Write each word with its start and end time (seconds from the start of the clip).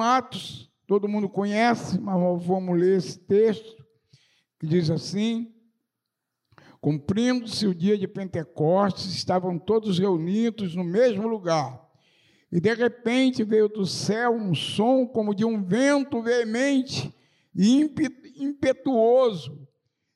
Atos, 0.00 0.70
todo 0.86 1.08
mundo 1.08 1.28
conhece, 1.28 2.00
mas 2.00 2.44
vamos 2.44 2.78
ler 2.78 2.98
esse 2.98 3.18
texto, 3.18 3.84
que 4.58 4.66
diz 4.66 4.90
assim: 4.90 5.52
Cumprindo-se 6.80 7.66
o 7.66 7.74
dia 7.74 7.98
de 7.98 8.08
Pentecostes, 8.08 9.14
estavam 9.14 9.58
todos 9.58 9.98
reunidos 9.98 10.74
no 10.74 10.82
mesmo 10.82 11.28
lugar. 11.28 11.80
E 12.50 12.60
de 12.60 12.74
repente 12.74 13.44
veio 13.44 13.68
do 13.68 13.86
céu 13.86 14.34
um 14.34 14.54
som 14.54 15.06
como 15.06 15.34
de 15.34 15.44
um 15.44 15.62
vento 15.62 16.20
veemente 16.20 17.14
e 17.54 17.88
impetuoso, 18.36 19.66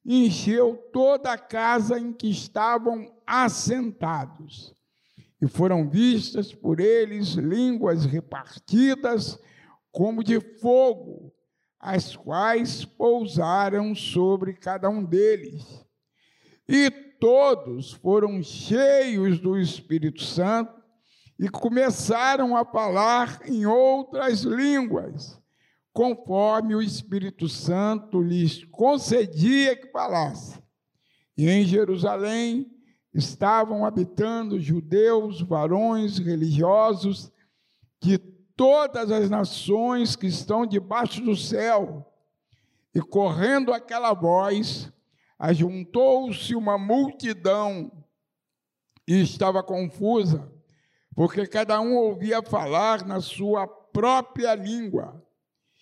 e 0.04 0.26
encheu 0.26 0.76
toda 0.92 1.32
a 1.32 1.38
casa 1.38 1.98
em 1.98 2.12
que 2.12 2.28
estavam 2.28 3.12
assentados. 3.26 4.74
E 5.40 5.46
foram 5.46 5.88
vistas 5.88 6.54
por 6.54 6.80
eles 6.80 7.34
línguas 7.34 8.04
repartidas 8.04 9.38
como 9.96 10.22
de 10.22 10.38
fogo, 10.60 11.32
as 11.80 12.14
quais 12.14 12.84
pousaram 12.84 13.94
sobre 13.94 14.52
cada 14.52 14.90
um 14.90 15.02
deles. 15.02 15.86
E 16.68 16.90
todos 17.18 17.92
foram 17.92 18.42
cheios 18.42 19.40
do 19.40 19.58
Espírito 19.58 20.22
Santo 20.22 20.70
e 21.38 21.48
começaram 21.48 22.54
a 22.54 22.62
falar 22.62 23.40
em 23.48 23.64
outras 23.64 24.42
línguas, 24.42 25.40
conforme 25.94 26.74
o 26.74 26.82
Espírito 26.82 27.48
Santo 27.48 28.20
lhes 28.20 28.66
concedia 28.66 29.74
que 29.74 29.90
falasse. 29.92 30.62
E 31.38 31.48
em 31.48 31.64
Jerusalém 31.64 32.70
estavam 33.14 33.82
habitando 33.82 34.60
judeus, 34.60 35.40
varões 35.40 36.18
religiosos 36.18 37.32
de 37.98 38.35
todas 38.56 39.10
as 39.10 39.28
nações 39.30 40.16
que 40.16 40.26
estão 40.26 40.66
debaixo 40.66 41.20
do 41.20 41.36
céu. 41.36 42.10
E 42.94 43.00
correndo 43.00 43.72
aquela 43.72 44.14
voz, 44.14 44.90
ajuntou-se 45.38 46.54
uma 46.54 46.78
multidão 46.78 47.92
e 49.06 49.20
estava 49.20 49.62
confusa 49.62 50.50
porque 51.16 51.46
cada 51.46 51.80
um 51.80 51.96
ouvia 51.96 52.42
falar 52.42 53.06
na 53.06 53.22
sua 53.22 53.66
própria 53.66 54.54
língua, 54.54 55.26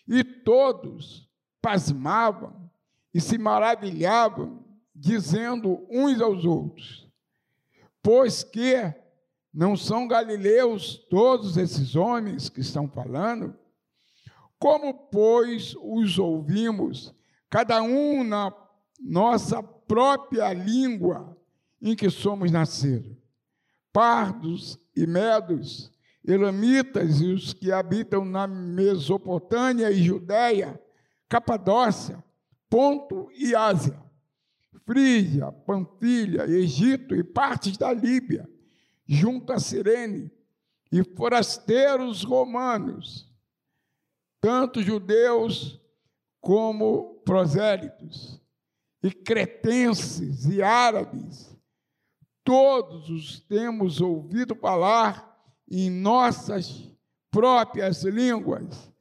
e 0.06 0.22
todos 0.22 1.28
pasmavam 1.60 2.70
e 3.12 3.20
se 3.20 3.36
maravilhavam, 3.36 4.64
dizendo 4.94 5.84
uns 5.90 6.20
aos 6.20 6.44
outros: 6.44 7.10
Pois 8.00 8.44
que 8.44 8.94
não 9.54 9.76
são 9.76 10.08
galileus 10.08 10.98
todos 11.08 11.56
esses 11.56 11.94
homens 11.94 12.48
que 12.48 12.60
estão 12.60 12.88
falando? 12.88 13.56
Como, 14.58 14.92
pois, 14.92 15.76
os 15.80 16.18
ouvimos, 16.18 17.14
cada 17.48 17.80
um 17.80 18.24
na 18.24 18.52
nossa 19.00 19.62
própria 19.62 20.52
língua 20.52 21.38
em 21.80 21.94
que 21.94 22.10
somos 22.10 22.50
nascidos? 22.50 23.16
Pardos 23.92 24.76
e 24.96 25.06
medos, 25.06 25.92
elamitas 26.26 27.20
e 27.20 27.26
os 27.26 27.52
que 27.52 27.70
habitam 27.70 28.24
na 28.24 28.48
Mesopotâmia 28.48 29.88
e 29.92 30.02
Judéia, 30.02 30.80
Capadócia, 31.28 32.22
Ponto 32.68 33.30
e 33.32 33.54
Ásia, 33.54 34.02
Frígia, 34.84 35.52
Panfilha, 35.52 36.44
Egito 36.48 37.14
e 37.14 37.22
partes 37.22 37.76
da 37.76 37.92
Líbia, 37.92 38.48
junto 39.06 39.52
a 39.52 39.58
Sirene, 39.58 40.30
e 40.90 41.02
forasteiros 41.02 42.22
romanos, 42.22 43.28
tanto 44.40 44.82
judeus 44.82 45.80
como 46.40 47.20
prosélitos, 47.24 48.40
e 49.02 49.10
cretenses 49.10 50.46
e 50.46 50.62
árabes, 50.62 51.54
todos 52.44 53.08
os 53.10 53.40
temos 53.40 54.00
ouvido 54.00 54.54
falar 54.54 55.34
em 55.68 55.90
nossas 55.90 56.90
próprias 57.30 58.04
línguas, 58.04 58.92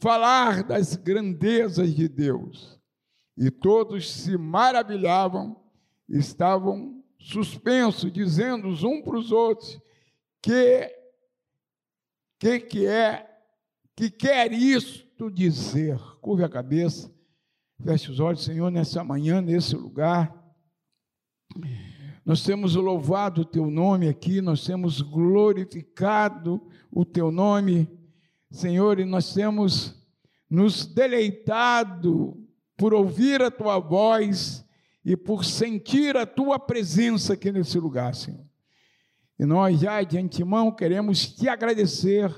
falar 0.00 0.62
das 0.62 0.96
grandezas 0.96 1.94
de 1.94 2.08
Deus. 2.08 2.80
E 3.36 3.50
todos 3.50 4.10
se 4.10 4.36
maravilhavam, 4.36 5.60
estavam 6.08 7.01
suspensos, 7.22 8.12
dizendo 8.12 8.68
uns 8.68 8.82
para 9.02 9.16
os 9.16 9.30
outros 9.30 9.80
que 10.42 10.90
que 12.38 12.60
que 12.60 12.86
é 12.86 13.28
que 13.94 14.10
quer 14.10 14.52
isto 14.52 15.30
dizer. 15.30 15.98
Curve 16.20 16.44
a 16.44 16.48
cabeça, 16.48 17.12
feche 17.82 18.10
os 18.10 18.18
olhos, 18.18 18.42
Senhor, 18.42 18.70
nessa 18.70 19.04
manhã, 19.04 19.40
nesse 19.40 19.76
lugar. 19.76 20.34
Nós 22.24 22.42
temos 22.42 22.74
louvado 22.74 23.42
o 23.42 23.44
teu 23.44 23.70
nome 23.70 24.08
aqui, 24.08 24.40
nós 24.40 24.64
temos 24.64 25.00
glorificado 25.00 26.60
o 26.90 27.04
teu 27.04 27.30
nome, 27.30 27.88
Senhor, 28.50 28.98
e 28.98 29.04
nós 29.04 29.32
temos 29.32 29.94
nos 30.48 30.86
deleitado 30.86 32.36
por 32.76 32.92
ouvir 32.92 33.42
a 33.42 33.50
tua 33.50 33.78
voz 33.78 34.64
e 35.04 35.16
por 35.16 35.44
sentir 35.44 36.16
a 36.16 36.24
tua 36.24 36.58
presença 36.58 37.32
aqui 37.32 37.50
nesse 37.50 37.78
lugar, 37.78 38.14
Senhor. 38.14 38.46
E 39.38 39.44
nós 39.44 39.80
já 39.80 40.02
de 40.02 40.18
antemão 40.18 40.70
queremos 40.70 41.26
te 41.26 41.48
agradecer, 41.48 42.30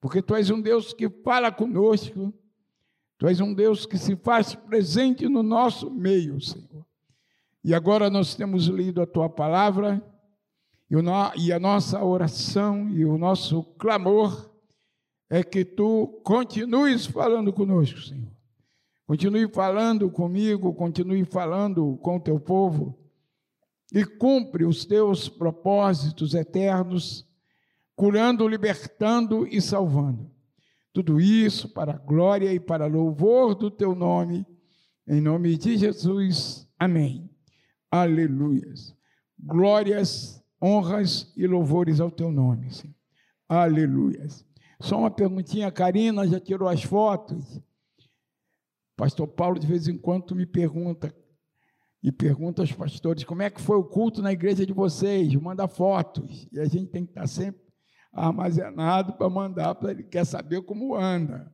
porque 0.00 0.22
tu 0.22 0.34
és 0.34 0.50
um 0.50 0.60
Deus 0.60 0.92
que 0.92 1.08
fala 1.08 1.50
conosco, 1.50 2.32
tu 3.18 3.26
és 3.26 3.40
um 3.40 3.52
Deus 3.52 3.86
que 3.86 3.98
se 3.98 4.14
faz 4.14 4.54
presente 4.54 5.28
no 5.28 5.42
nosso 5.42 5.90
meio, 5.90 6.40
Senhor. 6.40 6.86
E 7.64 7.74
agora 7.74 8.08
nós 8.08 8.36
temos 8.36 8.66
lido 8.66 9.02
a 9.02 9.06
tua 9.06 9.28
palavra 9.28 10.00
e 11.36 11.52
a 11.52 11.58
nossa 11.58 12.00
oração 12.04 12.88
e 12.90 13.04
o 13.04 13.18
nosso 13.18 13.64
clamor 13.76 14.48
é 15.28 15.42
que 15.42 15.64
tu 15.64 16.20
continues 16.22 17.06
falando 17.06 17.52
conosco, 17.52 18.00
Senhor. 18.00 18.35
Continue 19.06 19.48
falando 19.48 20.10
comigo, 20.10 20.74
continue 20.74 21.24
falando 21.24 21.96
com 21.98 22.16
o 22.16 22.20
teu 22.20 22.40
povo 22.40 22.98
e 23.92 24.04
cumpre 24.04 24.64
os 24.64 24.84
teus 24.84 25.28
propósitos 25.28 26.34
eternos, 26.34 27.24
curando, 27.94 28.48
libertando 28.48 29.46
e 29.46 29.60
salvando. 29.60 30.28
Tudo 30.92 31.20
isso 31.20 31.68
para 31.68 31.92
a 31.92 31.98
glória 31.98 32.52
e 32.52 32.58
para 32.58 32.86
louvor 32.86 33.54
do 33.54 33.70
teu 33.70 33.94
nome, 33.94 34.44
em 35.06 35.20
nome 35.20 35.56
de 35.56 35.76
Jesus. 35.76 36.66
Amém. 36.76 37.30
Aleluias. 37.88 38.92
Glórias, 39.38 40.42
honras 40.60 41.32
e 41.36 41.46
louvores 41.46 42.00
ao 42.00 42.10
teu 42.10 42.32
nome, 42.32 42.72
Senhor. 42.72 42.96
Aleluias. 43.48 44.44
Só 44.80 44.98
uma 44.98 45.10
perguntinha, 45.10 45.70
Karina 45.70 46.26
já 46.26 46.40
tirou 46.40 46.68
as 46.68 46.82
fotos? 46.82 47.60
Pastor 48.96 49.28
Paulo, 49.28 49.58
de 49.58 49.66
vez 49.66 49.86
em 49.88 49.98
quando, 49.98 50.34
me 50.34 50.46
pergunta, 50.46 51.14
e 52.02 52.12
pergunta 52.12 52.62
aos 52.62 52.72
pastores, 52.72 53.24
como 53.24 53.42
é 53.42 53.50
que 53.50 53.60
foi 53.60 53.76
o 53.76 53.84
culto 53.84 54.22
na 54.22 54.32
igreja 54.32 54.64
de 54.64 54.72
vocês? 54.72 55.34
Manda 55.34 55.66
fotos. 55.66 56.48
E 56.52 56.60
a 56.60 56.64
gente 56.64 56.90
tem 56.90 57.04
que 57.04 57.10
estar 57.10 57.26
sempre 57.26 57.60
armazenado 58.12 59.14
para 59.14 59.28
mandar, 59.28 59.74
para 59.74 59.90
ele 59.90 60.04
quer 60.04 60.24
saber 60.24 60.62
como 60.62 60.94
anda. 60.94 61.52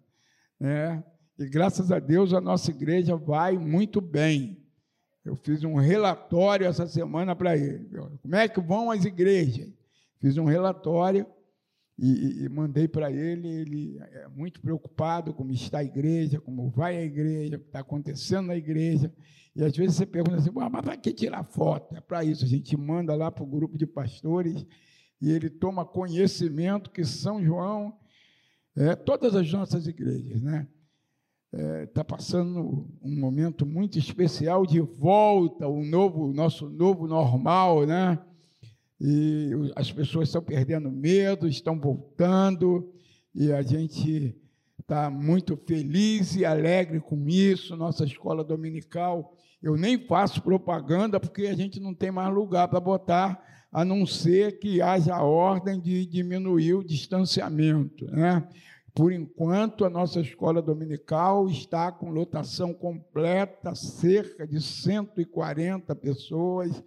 Né? 0.61 1.03
E 1.39 1.49
graças 1.49 1.91
a 1.91 1.99
Deus 1.99 2.33
a 2.33 2.41
nossa 2.41 2.71
igreja 2.71 3.17
vai 3.17 3.57
muito 3.59 4.01
bem. 4.01 4.63
Eu 5.25 5.37
fiz 5.37 5.65
um 5.65 5.75
relatório 5.75 6.67
essa 6.67 6.87
semana 6.87 7.35
para 7.35 7.57
ele. 7.57 7.89
Como 8.21 8.37
é 8.37 8.49
que 8.49 8.61
vão 8.61 8.91
as 8.91 9.05
igrejas? 9.05 9.69
Fiz 10.21 10.37
um 10.37 10.45
relatório 10.45 11.27
e, 12.03 12.45
e 12.45 12.49
mandei 12.49 12.89
para 12.89 13.13
ele. 13.13 13.49
Ele 13.49 13.99
é 14.01 14.27
muito 14.29 14.61
preocupado 14.61 15.33
como 15.33 15.53
está 15.53 15.79
a 15.79 15.85
igreja, 15.85 16.41
como 16.41 16.69
vai 16.69 16.97
a 16.99 17.05
igreja, 17.05 17.57
o 17.57 17.61
que 17.61 17.67
está 17.67 17.79
acontecendo 17.79 18.49
na 18.49 18.57
igreja. 18.57 19.15
E 19.55 19.63
às 19.63 19.77
vezes 19.77 19.97
você 19.97 20.07
pergunta 20.07 20.39
assim, 20.39 20.51
mas 20.53 20.83
para 20.83 20.97
que 20.97 21.13
tirar 21.13 21.45
foto? 21.45 21.95
É 21.95 22.01
para 22.01 22.25
isso. 22.25 22.45
A 22.45 22.49
gente 22.49 22.77
manda 22.77 23.15
lá 23.15 23.31
para 23.31 23.45
o 23.45 23.47
grupo 23.47 23.79
de 23.79 23.87
pastores 23.87 24.67
e 25.21 25.31
ele 25.31 25.49
toma 25.49 25.85
conhecimento 25.85 26.91
que 26.91 27.05
São 27.05 27.45
João, 27.45 27.97
é, 28.77 28.97
todas 28.97 29.37
as 29.37 29.51
nossas 29.53 29.87
igrejas, 29.87 30.43
né? 30.43 30.67
está 31.53 31.59
é, 31.59 31.87
tá 31.87 32.03
passando 32.03 32.89
um 33.03 33.21
momento 33.21 33.67
muito 33.67 33.99
especial 33.99 34.65
de 34.65 34.81
volta 34.81 35.67
ao 35.67 35.85
novo, 35.85 36.33
nosso 36.33 36.71
novo 36.71 37.07
normal, 37.07 37.87
né? 37.87 38.19
E 39.05 39.51
as 39.75 39.91
pessoas 39.91 40.29
estão 40.29 40.41
perdendo 40.41 40.89
medo, 40.89 41.49
estão 41.49 41.77
voltando, 41.81 42.89
e 43.35 43.51
a 43.51 43.61
gente 43.61 44.33
está 44.79 45.11
muito 45.11 45.57
feliz 45.57 46.37
e 46.37 46.45
alegre 46.45 47.01
com 47.01 47.29
isso. 47.29 47.75
Nossa 47.75 48.05
escola 48.05 48.45
dominical, 48.45 49.37
eu 49.61 49.77
nem 49.77 50.07
faço 50.07 50.41
propaganda 50.41 51.19
porque 51.19 51.49
a 51.49 51.55
gente 51.55 51.81
não 51.81 51.93
tem 51.93 52.13
mais 52.13 52.33
lugar 52.33 52.69
para 52.69 52.79
botar, 52.79 53.45
a 53.73 53.85
não 53.85 54.07
ser 54.07 54.61
que 54.61 54.81
haja 54.81 55.17
a 55.17 55.25
ordem 55.25 55.81
de 55.81 56.07
diminuir 56.07 56.75
o 56.75 56.85
distanciamento, 56.85 58.05
né? 58.07 58.49
Por 58.95 59.11
enquanto, 59.11 59.85
a 59.85 59.91
nossa 59.91 60.21
escola 60.21 60.63
dominical 60.63 61.49
está 61.49 61.91
com 61.91 62.11
lotação 62.11 62.73
completa, 62.73 63.75
cerca 63.75 64.47
de 64.47 64.61
140 64.61 65.93
pessoas 65.97 66.85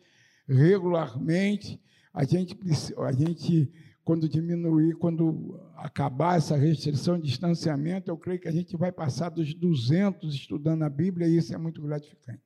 regularmente. 0.47 1.81
A 2.15 2.23
gente, 2.23 2.57
a 2.97 3.12
gente 3.12 3.69
quando 4.06 4.29
diminuir, 4.29 4.95
quando 4.95 5.59
acabar 5.75 6.38
essa 6.38 6.56
restrição 6.56 7.19
de 7.19 7.27
distanciamento, 7.27 8.09
eu 8.09 8.17
creio 8.17 8.39
que 8.39 8.47
a 8.47 8.51
gente 8.51 8.77
vai 8.77 8.91
passar 8.91 9.29
dos 9.29 9.53
200 9.53 10.33
estudando 10.33 10.83
a 10.83 10.89
Bíblia 10.89 11.27
e 11.27 11.38
isso 11.38 11.53
é 11.53 11.57
muito 11.57 11.81
gratificante. 11.81 12.39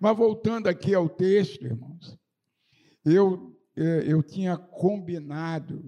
Mas 0.00 0.16
voltando 0.16 0.66
aqui 0.66 0.94
ao 0.94 1.08
texto, 1.08 1.62
irmãos, 1.62 2.18
eu, 3.04 3.54
é, 3.76 4.04
eu 4.06 4.22
tinha 4.22 4.56
combinado 4.56 5.84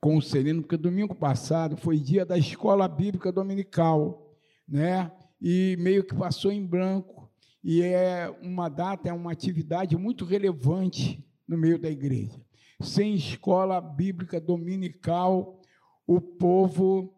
com 0.00 0.16
o 0.16 0.22
Sereno, 0.22 0.62
porque 0.62 0.76
domingo 0.76 1.14
passado 1.14 1.76
foi 1.76 1.98
dia 1.98 2.26
da 2.26 2.36
escola 2.36 2.88
bíblica 2.88 3.30
dominical, 3.30 4.36
né? 4.68 5.12
E 5.40 5.76
meio 5.78 6.02
que 6.04 6.14
passou 6.14 6.50
em 6.50 6.66
branco. 6.66 7.30
E 7.62 7.82
é 7.82 8.28
uma 8.42 8.68
data, 8.68 9.08
é 9.08 9.12
uma 9.12 9.30
atividade 9.30 9.96
muito 9.96 10.24
relevante 10.24 11.24
no 11.50 11.58
meio 11.58 11.80
da 11.80 11.90
igreja. 11.90 12.40
Sem 12.80 13.16
escola 13.16 13.80
bíblica 13.80 14.40
dominical, 14.40 15.60
o 16.06 16.20
povo 16.20 17.12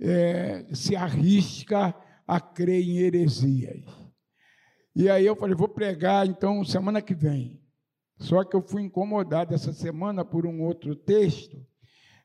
é, 0.00 0.66
se 0.74 0.96
arrisca 0.96 1.94
a 2.26 2.40
crer 2.40 2.82
em 2.82 2.98
heresias. 2.98 3.84
E 4.92 5.08
aí 5.08 5.24
eu 5.24 5.36
falei, 5.36 5.54
vou 5.54 5.68
pregar 5.68 6.26
então 6.26 6.64
semana 6.64 7.00
que 7.00 7.14
vem. 7.14 7.62
Só 8.18 8.42
que 8.42 8.56
eu 8.56 8.62
fui 8.62 8.82
incomodado 8.82 9.54
essa 9.54 9.72
semana 9.72 10.24
por 10.24 10.46
um 10.46 10.62
outro 10.62 10.96
texto 10.96 11.64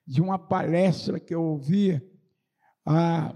de 0.08 0.20
uma 0.20 0.40
palestra 0.40 1.20
que 1.20 1.36
eu 1.36 1.44
ouvi 1.44 2.02
há, 2.84 3.36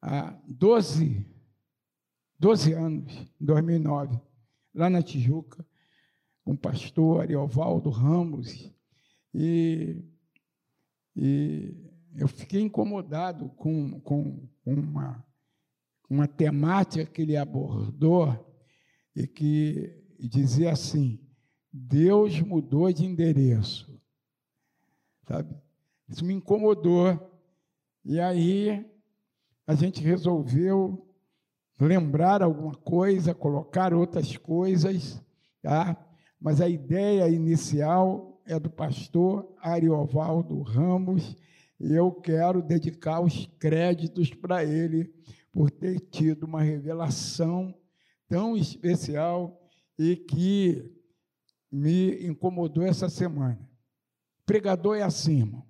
há 0.00 0.38
12, 0.46 1.26
12 2.38 2.72
anos, 2.72 3.12
em 3.40 3.44
2009, 3.44 4.20
lá 4.72 4.88
na 4.88 5.02
Tijuca, 5.02 5.66
o 6.44 6.56
pastor 6.56 7.22
Ariovaldo 7.22 7.90
Ramos, 7.90 8.72
e, 9.34 10.02
e 11.16 11.74
eu 12.16 12.26
fiquei 12.28 12.60
incomodado 12.60 13.48
com, 13.50 14.00
com 14.00 14.48
uma, 14.64 15.24
uma 16.08 16.26
temática 16.26 17.06
que 17.06 17.22
ele 17.22 17.36
abordou 17.36 18.52
e 19.14 19.26
que 19.26 20.02
dizia 20.18 20.72
assim: 20.72 21.20
Deus 21.72 22.40
mudou 22.40 22.92
de 22.92 23.04
endereço 23.04 23.90
sabe? 25.30 25.54
Isso 26.08 26.24
me 26.24 26.34
incomodou. 26.34 27.30
E 28.04 28.18
aí 28.18 28.84
a 29.64 29.74
gente 29.76 30.02
resolveu 30.02 31.06
lembrar 31.78 32.42
alguma 32.42 32.74
coisa, 32.74 33.32
colocar 33.32 33.94
outras 33.94 34.36
coisas, 34.36 35.22
tá? 35.62 35.96
Mas 36.40 36.60
a 36.60 36.68
ideia 36.68 37.28
inicial 37.28 38.40
é 38.46 38.58
do 38.58 38.70
pastor 38.70 39.52
Ariovaldo 39.60 40.62
Ramos, 40.62 41.36
e 41.78 41.92
eu 41.92 42.12
quero 42.12 42.62
dedicar 42.62 43.20
os 43.20 43.46
créditos 43.58 44.30
para 44.30 44.64
ele 44.64 45.12
por 45.52 45.70
ter 45.70 46.00
tido 46.00 46.44
uma 46.44 46.62
revelação 46.62 47.74
tão 48.28 48.56
especial 48.56 49.60
e 49.98 50.16
que 50.16 50.90
me 51.70 52.26
incomodou 52.26 52.84
essa 52.84 53.08
semana. 53.08 53.58
Pregador 54.44 54.96
é 54.96 55.02
assim, 55.02 55.38
irmão. 55.38 55.64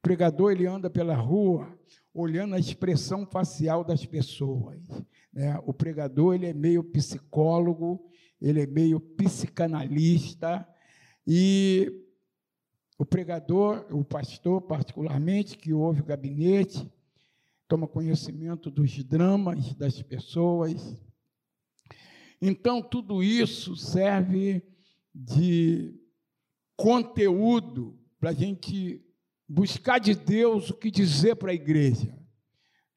Pregador, 0.00 0.52
ele 0.52 0.66
anda 0.66 0.90
pela 0.90 1.14
rua 1.14 1.78
olhando 2.14 2.54
a 2.54 2.58
expressão 2.58 3.26
facial 3.26 3.84
das 3.84 4.04
pessoas. 4.04 4.80
Né? 5.32 5.58
O 5.64 5.72
pregador, 5.72 6.34
ele 6.34 6.46
é 6.46 6.52
meio 6.52 6.82
psicólogo, 6.82 8.04
ele 8.42 8.62
é 8.62 8.66
meio 8.66 8.98
psicanalista, 8.98 10.68
e 11.26 12.04
o 12.98 13.06
pregador, 13.06 13.86
o 13.90 14.04
pastor, 14.04 14.60
particularmente, 14.62 15.56
que 15.56 15.72
ouve 15.72 16.00
o 16.00 16.04
gabinete, 16.04 16.90
toma 17.68 17.86
conhecimento 17.86 18.70
dos 18.70 19.02
dramas 19.04 19.74
das 19.74 20.02
pessoas. 20.02 21.00
Então, 22.40 22.82
tudo 22.82 23.22
isso 23.22 23.76
serve 23.76 24.62
de 25.14 25.94
conteúdo 26.76 27.98
para 28.18 28.30
a 28.30 28.34
gente 28.34 29.00
buscar 29.48 29.98
de 29.98 30.14
Deus 30.14 30.70
o 30.70 30.74
que 30.74 30.90
dizer 30.90 31.36
para 31.36 31.52
a 31.52 31.54
igreja, 31.54 32.18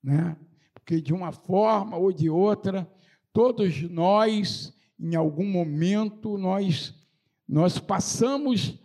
né? 0.01 0.37
Porque 0.73 0.99
de 0.99 1.13
uma 1.13 1.31
forma 1.31 1.97
ou 1.97 2.11
de 2.11 2.29
outra, 2.29 2.91
todos 3.31 3.81
nós, 3.89 4.74
em 4.99 5.15
algum 5.15 5.45
momento, 5.45 6.37
nós 6.37 6.93
nós 7.47 7.77
passamos 7.77 8.79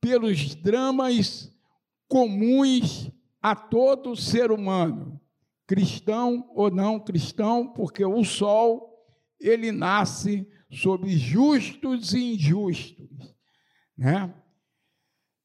pelos 0.00 0.56
dramas 0.56 1.56
comuns 2.08 3.10
a 3.40 3.54
todo 3.54 4.16
ser 4.16 4.50
humano, 4.50 5.20
cristão 5.66 6.50
ou 6.54 6.70
não 6.70 6.98
cristão, 6.98 7.72
porque 7.72 8.04
o 8.04 8.24
sol 8.24 8.92
ele 9.40 9.70
nasce 9.70 10.46
sobre 10.70 11.16
justos 11.16 12.12
e 12.12 12.34
injustos, 12.34 13.34
né? 13.96 14.34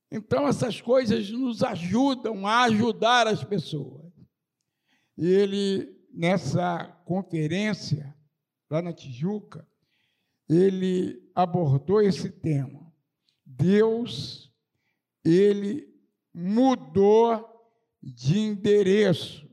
Então, 0.09 0.48
essas 0.48 0.80
coisas 0.80 1.30
nos 1.31 1.62
ajudam 1.63 2.48
a 2.48 2.63
ajudar 2.63 3.27
as 3.27 3.44
pessoas. 3.44 4.09
Ele, 5.18 5.94
nessa 6.13 6.86
conferência, 7.06 8.15
lá 8.69 8.81
na 8.81 8.94
Tijuca, 8.94 9.68
ele 10.49 11.21
abordou 11.35 12.01
esse 12.01 12.29
tema. 12.29 12.91
Deus, 13.45 14.51
ele 15.23 15.88
mudou 16.33 17.45
de 18.01 18.39
endereço. 18.39 19.47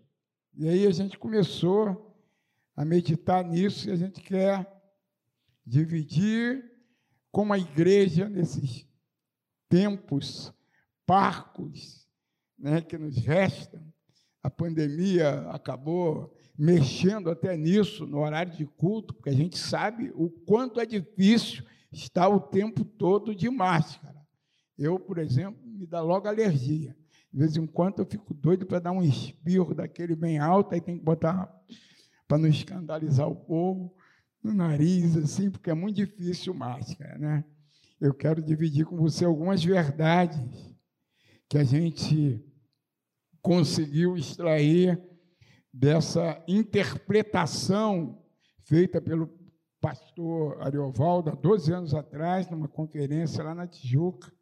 E 0.55 0.69
aí 0.69 0.87
a 0.87 0.91
gente 0.91 1.19
começou 1.19 2.17
a 2.77 2.85
meditar 2.85 3.45
nisso 3.45 3.89
e 3.89 3.93
a 3.93 3.97
gente 3.97 4.21
quer 4.21 4.71
dividir 5.67 6.65
com 7.31 7.53
a 7.53 7.59
igreja 7.59 8.29
nesses 8.29 8.87
tempos 9.69 10.53
parcos 11.07 12.07
né, 12.59 12.81
que 12.81 12.97
nos 12.97 13.17
restam. 13.17 13.83
A 14.43 14.51
pandemia 14.51 15.51
acabou 15.51 16.37
mexendo 16.57 17.31
até 17.31 17.57
nisso, 17.57 18.07
no 18.07 18.21
horário 18.21 18.53
de 18.53 18.65
culto, 18.65 19.15
porque 19.15 19.31
a 19.31 19.35
gente 19.35 19.59
sabe 19.59 20.13
o 20.15 20.31
quanto 20.31 20.81
é 20.81 20.87
difícil 20.87 21.65
estar 21.93 22.29
o 22.29 22.41
tempo 22.41 22.85
todo 22.85 23.35
de 23.35 23.51
máscara. 23.51 24.15
Eu, 24.79 24.99
por 24.99 25.19
exemplo, 25.19 25.61
me 25.65 25.87
dá 25.87 26.01
logo 26.01 26.29
alergia. 26.29 26.97
De 27.33 27.39
vez 27.39 27.57
em 27.57 27.67
quando 27.67 27.99
eu 27.99 28.07
fico 28.07 28.33
doido 28.33 28.67
para 28.67 28.79
dar 28.79 28.93
um 28.93 29.03
espirro 29.03 29.75
daquele 29.75 30.15
bem 30.15 30.39
alto, 30.39 30.75
aí 30.75 30.81
tem 30.81 30.97
que 30.97 31.05
botar 31.05 31.53
para 32.27 32.39
não 32.39 32.49
escandalizar 32.49 33.29
o 33.29 33.37
povo 33.37 33.95
no 34.43 34.53
nariz, 34.53 35.17
assim, 35.17 35.51
porque 35.51 35.71
é 35.71 35.75
muito 35.75 35.97
difícil 35.97 36.55
máscara, 36.55 37.19
né? 37.19 37.45
eu 38.01 38.13
quero 38.13 38.43
dividir 38.43 38.85
com 38.85 38.97
você 38.97 39.25
algumas 39.25 39.65
verdades 39.65 40.39
que 41.49 41.57
a 41.57 41.65
gente 41.65 42.45
conseguiu 43.41 44.17
extrair 44.17 45.01
dessa 45.75 46.41
interpretação 46.47 48.23
feita 48.63 49.01
pelo 49.01 49.29
pastor 49.81 50.63
Ariovaldo 50.63 51.31
há 51.31 51.35
12 51.35 51.73
anos 51.73 51.95
atrás, 51.95 52.49
numa 52.49 52.69
conferência 52.69 53.43
lá 53.43 53.57
na 53.57 53.67
Tijuca. 53.67 54.33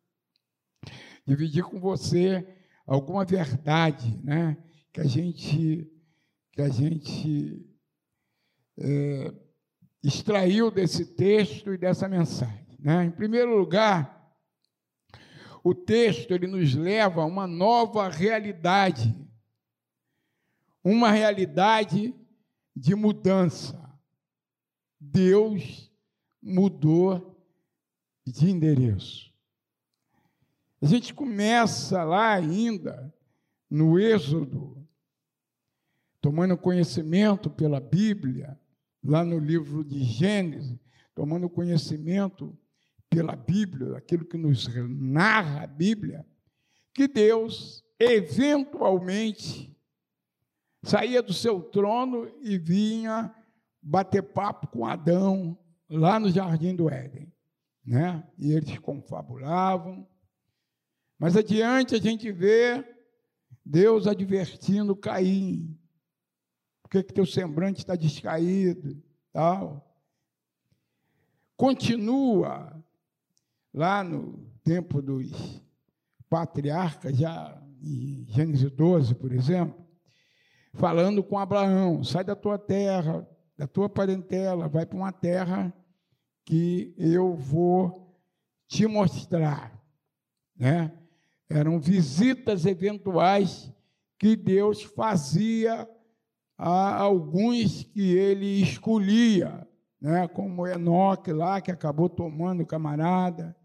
Dividir 1.26 1.64
com 1.64 1.80
você 1.80 2.46
alguma 2.86 3.24
verdade 3.24 4.20
né, 4.22 4.58
que 4.92 5.00
a 5.00 5.04
gente, 5.04 5.90
que 6.52 6.60
a 6.60 6.68
gente 6.68 7.66
é, 8.78 9.34
extraiu 10.04 10.70
desse 10.70 11.14
texto 11.16 11.72
e 11.72 11.78
dessa 11.78 12.06
mensagem. 12.10 12.76
Né? 12.78 13.06
Em 13.06 13.10
primeiro 13.10 13.56
lugar, 13.56 14.30
o 15.64 15.74
texto 15.74 16.32
ele 16.32 16.46
nos 16.46 16.74
leva 16.74 17.22
a 17.22 17.26
uma 17.26 17.46
nova 17.46 18.08
realidade, 18.10 19.16
uma 20.84 21.10
realidade 21.10 22.14
de 22.74 22.94
mudança. 22.94 23.78
Deus 24.98 25.90
mudou 26.42 27.44
de 28.26 28.50
endereço. 28.50 29.32
A 30.80 30.86
gente 30.86 31.14
começa 31.14 32.02
lá 32.02 32.32
ainda 32.32 33.14
no 33.70 33.98
Êxodo, 33.98 34.86
tomando 36.20 36.58
conhecimento 36.58 37.48
pela 37.48 37.80
Bíblia, 37.80 38.58
lá 39.02 39.24
no 39.24 39.38
livro 39.38 39.84
de 39.84 40.02
Gênesis, 40.02 40.78
tomando 41.14 41.48
conhecimento 41.48 42.56
pela 43.08 43.36
Bíblia, 43.36 43.96
aquilo 43.96 44.24
que 44.24 44.36
nos 44.36 44.68
narra 44.88 45.64
a 45.64 45.66
Bíblia, 45.66 46.26
que 46.94 47.06
Deus, 47.06 47.84
eventualmente, 47.98 49.71
saía 50.82 51.22
do 51.22 51.32
seu 51.32 51.60
trono 51.60 52.30
e 52.40 52.58
vinha 52.58 53.34
bater 53.80 54.22
papo 54.22 54.66
com 54.68 54.86
Adão 54.86 55.58
lá 55.88 56.18
no 56.18 56.30
jardim 56.30 56.74
do 56.74 56.88
Éden, 56.88 57.32
né? 57.84 58.26
E 58.38 58.52
eles 58.52 58.78
confabulavam. 58.78 60.06
Mas 61.18 61.36
adiante 61.36 61.94
a 61.94 61.98
gente 61.98 62.30
vê 62.32 62.84
Deus 63.64 64.06
advertindo 64.06 64.96
Caim. 64.96 65.78
Por 66.82 66.90
que, 66.90 67.02
que 67.02 67.14
teu 67.14 67.26
semblante 67.26 67.80
está 67.80 67.94
descaído? 67.94 69.00
Tal. 69.32 69.88
Continua 71.56 72.82
lá 73.72 74.02
no 74.02 74.50
tempo 74.64 75.00
dos 75.00 75.62
patriarcas, 76.28 77.16
já 77.16 77.62
em 77.80 78.24
Gênesis 78.28 78.70
12, 78.70 79.14
por 79.14 79.32
exemplo, 79.32 79.82
falando 80.74 81.22
com 81.22 81.38
Abraão: 81.38 82.02
sai 82.02 82.24
da 82.24 82.34
tua 82.34 82.58
terra, 82.58 83.26
da 83.56 83.66
tua 83.66 83.88
parentela, 83.88 84.68
vai 84.68 84.86
para 84.86 84.96
uma 84.96 85.12
terra 85.12 85.72
que 86.44 86.94
eu 86.98 87.34
vou 87.34 88.16
te 88.66 88.86
mostrar. 88.86 89.80
Né? 90.56 90.92
Eram 91.48 91.78
visitas 91.78 92.66
eventuais 92.66 93.72
que 94.18 94.36
Deus 94.36 94.82
fazia 94.82 95.88
a 96.56 96.96
alguns 96.96 97.82
que 97.84 98.16
ele 98.16 98.62
escolhia, 98.62 99.66
né? 100.00 100.26
como 100.28 100.66
Enoque 100.66 101.32
lá, 101.32 101.60
que 101.60 101.70
acabou 101.70 102.08
tomando 102.08 102.62
o 102.62 102.66
camarada, 102.66 103.56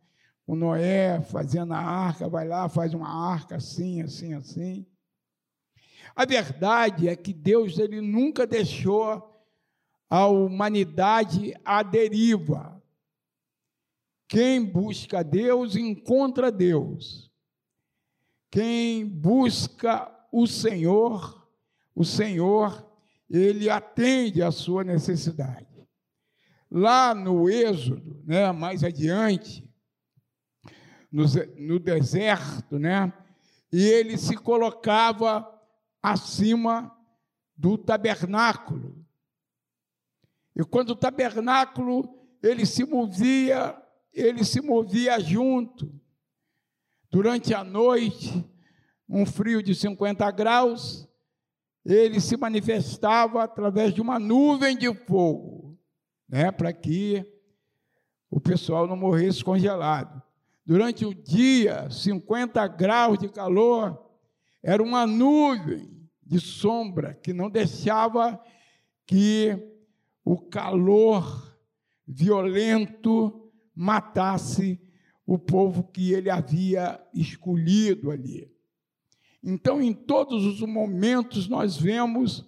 o 0.46 0.56
Noé 0.56 1.22
fazendo 1.22 1.74
a 1.74 1.80
arca, 1.80 2.28
vai 2.28 2.48
lá, 2.48 2.68
faz 2.70 2.94
uma 2.94 3.10
arca 3.34 3.58
assim, 3.58 4.02
assim, 4.02 4.34
assim. 4.34 4.86
A 6.18 6.26
verdade 6.26 7.08
é 7.08 7.16
que 7.16 7.32
Deus 7.32 7.78
ele 7.78 8.02
nunca 8.02 8.48
deixou 8.48 9.40
a 10.10 10.26
humanidade 10.26 11.54
à 11.64 11.84
deriva. 11.84 12.82
Quem 14.28 14.66
busca 14.66 15.24
Deus 15.24 15.76
encontra 15.76 16.52
Deus. 16.52 17.32
Quem 18.50 19.06
busca 19.06 20.12
o 20.32 20.48
Senhor, 20.48 21.48
o 21.94 22.04
Senhor, 22.04 22.92
ele 23.30 23.70
atende 23.70 24.42
à 24.42 24.50
sua 24.50 24.84
necessidade. 24.84 25.68
Lá 26.72 27.14
no 27.14 27.48
Êxodo, 27.48 28.24
né, 28.26 28.52
mais 28.52 28.84
adiante, 28.84 29.72
no, 31.12 31.26
no 31.60 31.78
deserto, 31.80 32.80
né, 32.80 33.14
e 33.72 33.84
ele 33.84 34.18
se 34.18 34.36
colocava 34.36 35.54
acima 36.12 36.96
do 37.56 37.78
tabernáculo. 37.78 39.06
E 40.56 40.64
quando 40.64 40.92
o 40.92 40.96
tabernáculo 40.96 42.18
ele 42.42 42.66
se 42.66 42.86
movia, 42.86 43.76
ele 44.14 44.44
se 44.44 44.62
movia 44.62 45.20
junto. 45.20 45.92
Durante 47.10 47.54
a 47.54 47.64
noite, 47.64 48.46
um 49.08 49.26
frio 49.26 49.62
de 49.64 49.74
50 49.74 50.30
graus, 50.32 51.08
ele 51.86 52.20
se 52.20 52.36
manifestava 52.36 53.44
através 53.44 53.94
de 53.94 54.02
uma 54.02 54.20
nuvem 54.20 54.78
de 54.78 54.94
fogo, 55.06 55.80
né, 56.28 56.52
para 56.52 56.74
que 56.74 57.26
o 58.30 58.42
pessoal 58.42 58.86
não 58.88 58.98
morresse 58.98 59.44
congelado. 59.44 60.22
Durante 60.66 61.06
o 61.06 61.14
dia, 61.14 61.90
50 61.90 62.68
graus 62.68 63.18
de 63.18 63.30
calor, 63.30 64.06
era 64.62 64.84
uma 64.84 65.08
nuvem 65.08 65.97
de 66.28 66.40
sombra 66.40 67.14
que 67.14 67.32
não 67.32 67.50
deixava 67.50 68.40
que 69.06 69.58
o 70.24 70.38
calor 70.38 71.58
violento 72.06 73.50
matasse 73.74 74.82
o 75.26 75.40
povo 75.40 75.84
que 75.84 76.12
ele 76.12 76.30
havia 76.30 77.00
escolhido 77.14 78.12
ali. 78.12 78.52
Então, 79.42 79.82
em 79.82 79.94
todos 79.94 80.46
os 80.46 80.62
momentos, 80.62 81.48
nós 81.48 81.78
vemos 81.78 82.46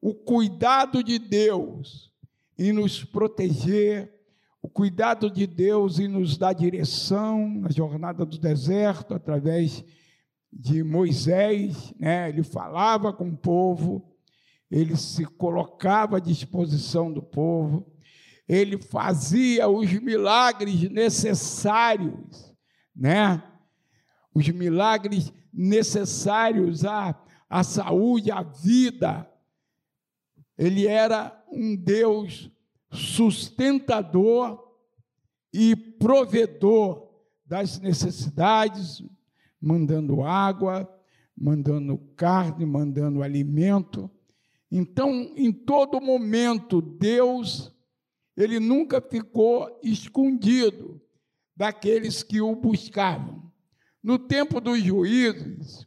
o 0.00 0.14
cuidado 0.14 1.02
de 1.02 1.18
Deus 1.18 2.12
em 2.58 2.72
nos 2.72 3.04
proteger, 3.04 4.14
o 4.62 4.68
cuidado 4.68 5.30
de 5.30 5.46
Deus 5.46 5.98
em 5.98 6.08
nos 6.08 6.38
dar 6.38 6.52
direção 6.52 7.48
na 7.48 7.70
jornada 7.70 8.24
do 8.24 8.38
deserto, 8.38 9.14
através 9.14 9.76
de 9.76 9.84
Moisés, 10.82 11.92
né? 11.98 12.28
ele 12.28 12.42
falava 12.42 13.12
com 13.12 13.28
o 13.28 13.36
povo, 13.36 14.16
ele 14.70 14.96
se 14.96 15.24
colocava 15.24 16.16
à 16.16 16.20
disposição 16.20 17.12
do 17.12 17.22
povo, 17.22 17.86
ele 18.48 18.80
fazia 18.80 19.68
os 19.68 19.92
milagres 19.92 20.90
necessários, 20.90 22.54
né? 22.96 23.42
Os 24.34 24.48
milagres 24.48 25.32
necessários 25.52 26.84
à, 26.84 27.14
à 27.48 27.62
saúde, 27.62 28.30
à 28.30 28.42
vida. 28.42 29.30
Ele 30.56 30.86
era 30.86 31.44
um 31.50 31.76
Deus 31.76 32.50
sustentador 32.90 34.66
e 35.52 35.76
provedor 35.76 37.08
das 37.44 37.78
necessidades, 37.78 39.02
mandando 39.60 40.22
água, 40.22 40.88
mandando 41.36 41.98
carne, 42.16 42.64
mandando 42.66 43.22
alimento. 43.22 44.10
Então, 44.70 45.32
em 45.36 45.52
todo 45.52 46.00
momento, 46.00 46.80
Deus, 46.80 47.72
ele 48.36 48.60
nunca 48.60 49.00
ficou 49.00 49.80
escondido 49.82 51.00
daqueles 51.56 52.22
que 52.22 52.40
o 52.40 52.54
buscavam. 52.54 53.50
No 54.02 54.18
tempo 54.18 54.60
dos 54.60 54.80
juízes, 54.82 55.86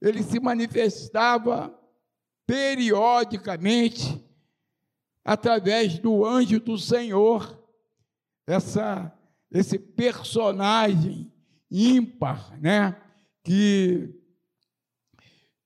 ele 0.00 0.22
se 0.22 0.38
manifestava 0.38 1.76
periodicamente 2.46 4.24
através 5.24 5.98
do 5.98 6.24
anjo 6.24 6.58
do 6.60 6.78
Senhor, 6.78 7.62
essa, 8.46 9.12
esse 9.50 9.78
personagem 9.78 11.30
ímpar, 11.70 12.58
né, 12.58 12.96
que, 13.48 14.14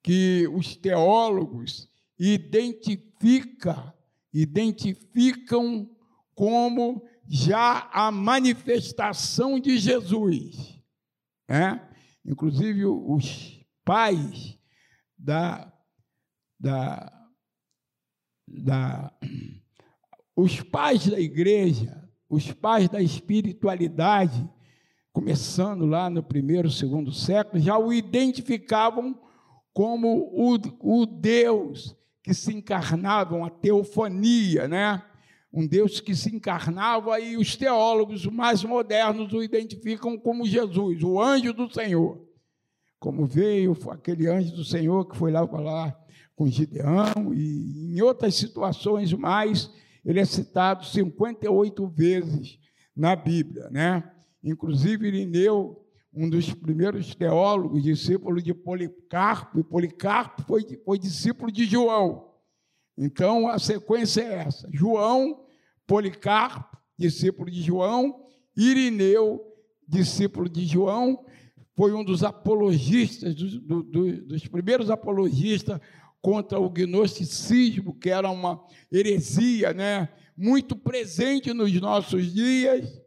que 0.05 0.47
os 0.55 0.77
teólogos 0.77 1.91
identifica, 2.17 3.93
identificam 4.33 5.91
como 6.33 7.05
já 7.29 7.91
a 7.93 8.13
manifestação 8.13 9.59
de 9.59 9.79
Jesus. 9.79 10.81
Né? 11.49 11.93
Inclusive 12.25 12.87
os 12.87 13.61
pais 13.85 14.57
da, 15.19 15.73
da, 16.61 17.29
da 18.47 19.13
os 20.37 20.61
pais 20.61 21.09
da 21.09 21.19
igreja, 21.19 22.09
os 22.29 22.53
pais 22.53 22.89
da 22.89 23.03
espiritualidade, 23.03 24.49
começando 25.13 25.85
lá 25.85 26.09
no 26.09 26.23
primeiro, 26.23 26.71
segundo 26.71 27.13
século, 27.13 27.63
já 27.63 27.79
o 27.79 27.93
identificavam 27.93 29.21
como 29.73 30.31
o, 30.33 30.57
o 30.81 31.07
Deus 31.07 31.95
que 32.23 32.33
se 32.33 32.55
encarnavam, 32.55 33.45
a 33.45 33.51
teofania, 33.51 34.67
né? 34.67 35.03
Um 35.53 35.67
Deus 35.67 36.01
que 36.01 36.15
se 36.15 36.35
encarnava 36.35 37.21
e 37.21 37.37
os 37.37 37.57
teólogos 37.57 38.25
mais 38.27 38.65
modernos 38.65 39.33
o 39.33 39.43
identificam 39.43 40.17
como 40.17 40.47
Jesus, 40.47 41.03
o 41.03 41.21
anjo 41.21 41.53
do 41.53 41.71
Senhor. 41.71 42.27
Como 42.99 43.27
veio 43.27 43.77
aquele 43.91 44.29
anjo 44.29 44.55
do 44.55 44.65
Senhor 44.65 45.05
que 45.07 45.17
foi 45.17 45.31
lá 45.31 45.47
falar 45.47 45.99
com 46.35 46.47
Gideão 46.47 47.35
e 47.35 47.93
em 47.95 48.01
outras 48.01 48.35
situações 48.35 49.13
mais, 49.13 49.71
ele 50.05 50.21
é 50.21 50.25
citado 50.25 50.87
58 50.87 51.87
vezes 51.89 52.59
na 52.97 53.15
Bíblia, 53.15 53.69
né? 53.71 54.12
Inclusive 54.43 55.07
Irineu 55.07 55.83
um 56.15 56.29
dos 56.29 56.53
primeiros 56.53 57.15
teólogos, 57.15 57.83
discípulo 57.83 58.43
de 58.43 58.53
Policarpo, 58.53 59.59
e 59.59 59.65
Policarpo 59.65 60.43
foi, 60.43 60.63
foi 60.85 60.99
discípulo 60.99 61.51
de 61.51 61.65
João. 61.65 62.31
Então 62.99 63.49
a 63.49 63.59
sequência 63.59 64.21
é 64.21 64.35
essa: 64.35 64.69
João, 64.71 65.47
Policarpo, 65.87 66.77
discípulo 66.99 67.51
de 67.51 67.63
João, 67.63 68.27
Irineu, 68.55 69.41
discípulo 69.89 70.49
de 70.49 70.67
João, 70.67 71.25
foi 71.75 71.95
um 71.95 72.05
dos 72.05 72.23
apologistas, 72.23 73.35
do, 73.35 73.83
do, 73.83 74.27
dos 74.27 74.47
primeiros 74.47 74.91
apologistas 74.91 75.81
contra 76.21 76.61
o 76.61 76.69
gnosticismo, 76.69 77.99
que 77.99 78.11
era 78.11 78.31
uma 78.31 78.63
heresia, 78.93 79.73
né, 79.73 80.09
muito 80.37 80.77
presente 80.77 81.53
nos 81.53 81.73
nossos 81.81 82.33
dias, 82.33 83.02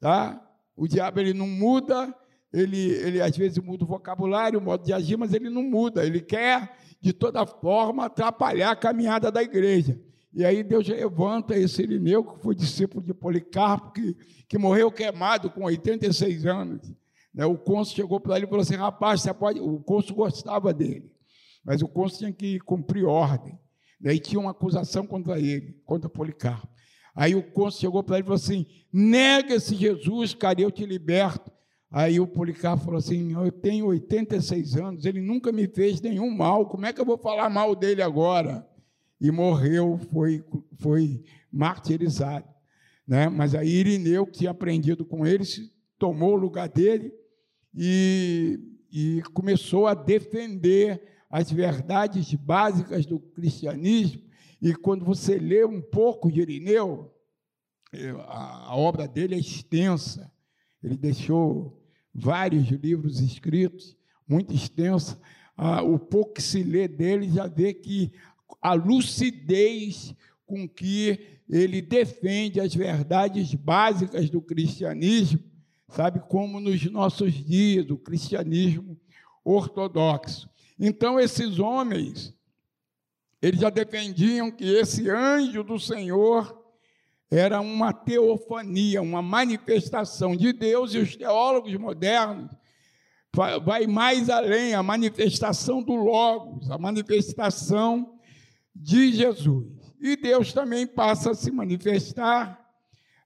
tá? 0.00 0.40
O 0.76 0.86
diabo 0.86 1.20
ele 1.20 1.34
não 1.34 1.46
muda, 1.46 2.14
ele, 2.52 2.90
ele 2.90 3.20
às 3.20 3.36
vezes 3.36 3.58
muda 3.58 3.84
o 3.84 3.88
vocabulário, 3.88 4.58
o 4.58 4.62
modo 4.62 4.84
de 4.84 4.92
agir, 4.92 5.16
mas 5.16 5.34
ele 5.34 5.50
não 5.50 5.62
muda, 5.62 6.06
ele 6.06 6.20
quer, 6.20 6.76
de 7.00 7.12
toda 7.12 7.44
forma, 7.46 8.06
atrapalhar 8.06 8.70
a 8.70 8.76
caminhada 8.76 9.30
da 9.30 9.42
igreja. 9.42 10.00
E 10.32 10.44
aí 10.44 10.62
Deus 10.62 10.86
levanta 10.86 11.56
esse 11.56 11.82
Irineu, 11.82 12.22
que 12.22 12.42
foi 12.42 12.54
discípulo 12.54 13.04
de 13.04 13.14
Policarpo, 13.14 13.92
que, 13.92 14.16
que 14.48 14.58
morreu 14.58 14.90
queimado 14.92 15.50
com 15.50 15.64
86 15.64 16.46
anos. 16.46 16.92
Né? 17.34 17.44
O 17.46 17.56
cônsul 17.56 17.96
chegou 17.96 18.20
para 18.20 18.36
ele 18.36 18.46
e 18.46 18.48
falou 18.48 18.62
assim: 18.62 18.76
rapaz, 18.76 19.22
você 19.22 19.32
pode. 19.32 19.60
O 19.60 19.80
cônsul 19.80 20.14
gostava 20.14 20.72
dele, 20.72 21.10
mas 21.64 21.82
o 21.82 21.88
cônsul 21.88 22.18
tinha 22.18 22.32
que 22.32 22.60
cumprir 22.60 23.04
ordem. 23.04 23.58
Daí 24.00 24.20
tinha 24.20 24.38
uma 24.38 24.52
acusação 24.52 25.06
contra 25.06 25.40
ele, 25.40 25.80
contra 25.84 26.08
Policarpo. 26.08 26.68
Aí 27.18 27.34
o 27.34 27.42
cônsul 27.42 27.80
chegou 27.80 28.00
para 28.00 28.14
ele 28.14 28.22
e 28.22 28.26
falou 28.26 28.36
assim: 28.36 28.64
nega 28.92 29.56
esse 29.56 29.74
Jesus, 29.74 30.34
cara, 30.34 30.60
eu 30.60 30.70
te 30.70 30.86
liberto. 30.86 31.50
Aí 31.90 32.20
o 32.20 32.28
Policarpo 32.28 32.84
falou 32.84 32.98
assim: 32.98 33.32
Eu 33.32 33.50
tenho 33.50 33.86
86 33.86 34.76
anos, 34.76 35.04
ele 35.04 35.20
nunca 35.20 35.50
me 35.50 35.66
fez 35.66 36.00
nenhum 36.00 36.30
mal, 36.30 36.66
como 36.66 36.86
é 36.86 36.92
que 36.92 37.00
eu 37.00 37.04
vou 37.04 37.18
falar 37.18 37.50
mal 37.50 37.74
dele 37.74 38.02
agora? 38.02 38.64
E 39.20 39.32
morreu, 39.32 39.98
foi, 40.12 40.44
foi 40.76 41.24
martirizado. 41.50 42.46
Né? 43.04 43.28
Mas 43.28 43.52
aí 43.52 43.68
Irineu, 43.68 44.24
que 44.24 44.38
tinha 44.38 44.52
aprendido 44.52 45.04
com 45.04 45.26
ele, 45.26 45.42
tomou 45.98 46.34
o 46.34 46.40
lugar 46.40 46.68
dele 46.68 47.12
e, 47.74 48.60
e 48.92 49.22
começou 49.34 49.88
a 49.88 49.94
defender 49.94 51.02
as 51.28 51.50
verdades 51.50 52.32
básicas 52.34 53.04
do 53.04 53.18
cristianismo. 53.18 54.27
E 54.60 54.74
quando 54.74 55.04
você 55.04 55.38
lê 55.38 55.64
um 55.64 55.80
pouco 55.80 56.30
de 56.30 56.40
Irineu, 56.40 57.14
é, 57.92 58.10
a, 58.10 58.76
obra 58.76 59.06
dele 59.06 59.34
é 59.34 59.38
extensa. 59.38 60.30
Ele 60.82 60.96
deixou 60.96 61.80
vários 62.14 62.68
livros 62.68 63.20
escritos, 63.20 63.96
muito 64.26 64.54
extenso. 64.54 65.18
Ah, 65.56 65.82
o 65.82 65.98
pouco 65.98 66.34
que 66.34 66.42
se 66.42 66.62
lê 66.62 66.86
dele 66.86 67.30
já 67.30 67.46
vê 67.46 67.72
que 67.72 68.12
a 68.60 68.74
lucidez 68.74 70.14
com 70.46 70.68
que 70.68 71.40
ele 71.48 71.80
defende 71.80 72.60
as 72.60 72.74
verdades 72.74 73.54
básicas 73.54 74.28
do 74.28 74.40
cristianismo, 74.40 75.40
sabe, 75.88 76.20
como 76.28 76.60
nos 76.60 76.84
nossos 76.90 77.32
dias, 77.32 77.90
o 77.90 77.96
cristianismo 77.96 78.98
ortodoxo. 79.44 80.48
Então, 80.78 81.18
esses 81.18 81.58
homens, 81.58 82.34
eles 83.40 83.60
já 83.60 83.70
defendiam 83.70 84.50
que 84.50 84.64
esse 84.64 85.08
anjo 85.08 85.62
do 85.62 85.78
Senhor 85.78 86.56
era 87.30 87.60
uma 87.60 87.92
teofania, 87.92 89.02
uma 89.02 89.22
manifestação 89.22 90.34
de 90.34 90.52
Deus, 90.52 90.94
e 90.94 90.98
os 90.98 91.14
teólogos 91.14 91.74
modernos 91.74 92.50
vai 93.64 93.86
mais 93.86 94.30
além, 94.30 94.74
a 94.74 94.82
manifestação 94.82 95.82
do 95.82 95.94
Logos, 95.94 96.70
a 96.70 96.78
manifestação 96.78 98.18
de 98.74 99.12
Jesus. 99.12 99.66
E 100.00 100.16
Deus 100.16 100.52
também 100.52 100.86
passa 100.86 101.30
a 101.30 101.34
se 101.34 101.50
manifestar 101.50 102.58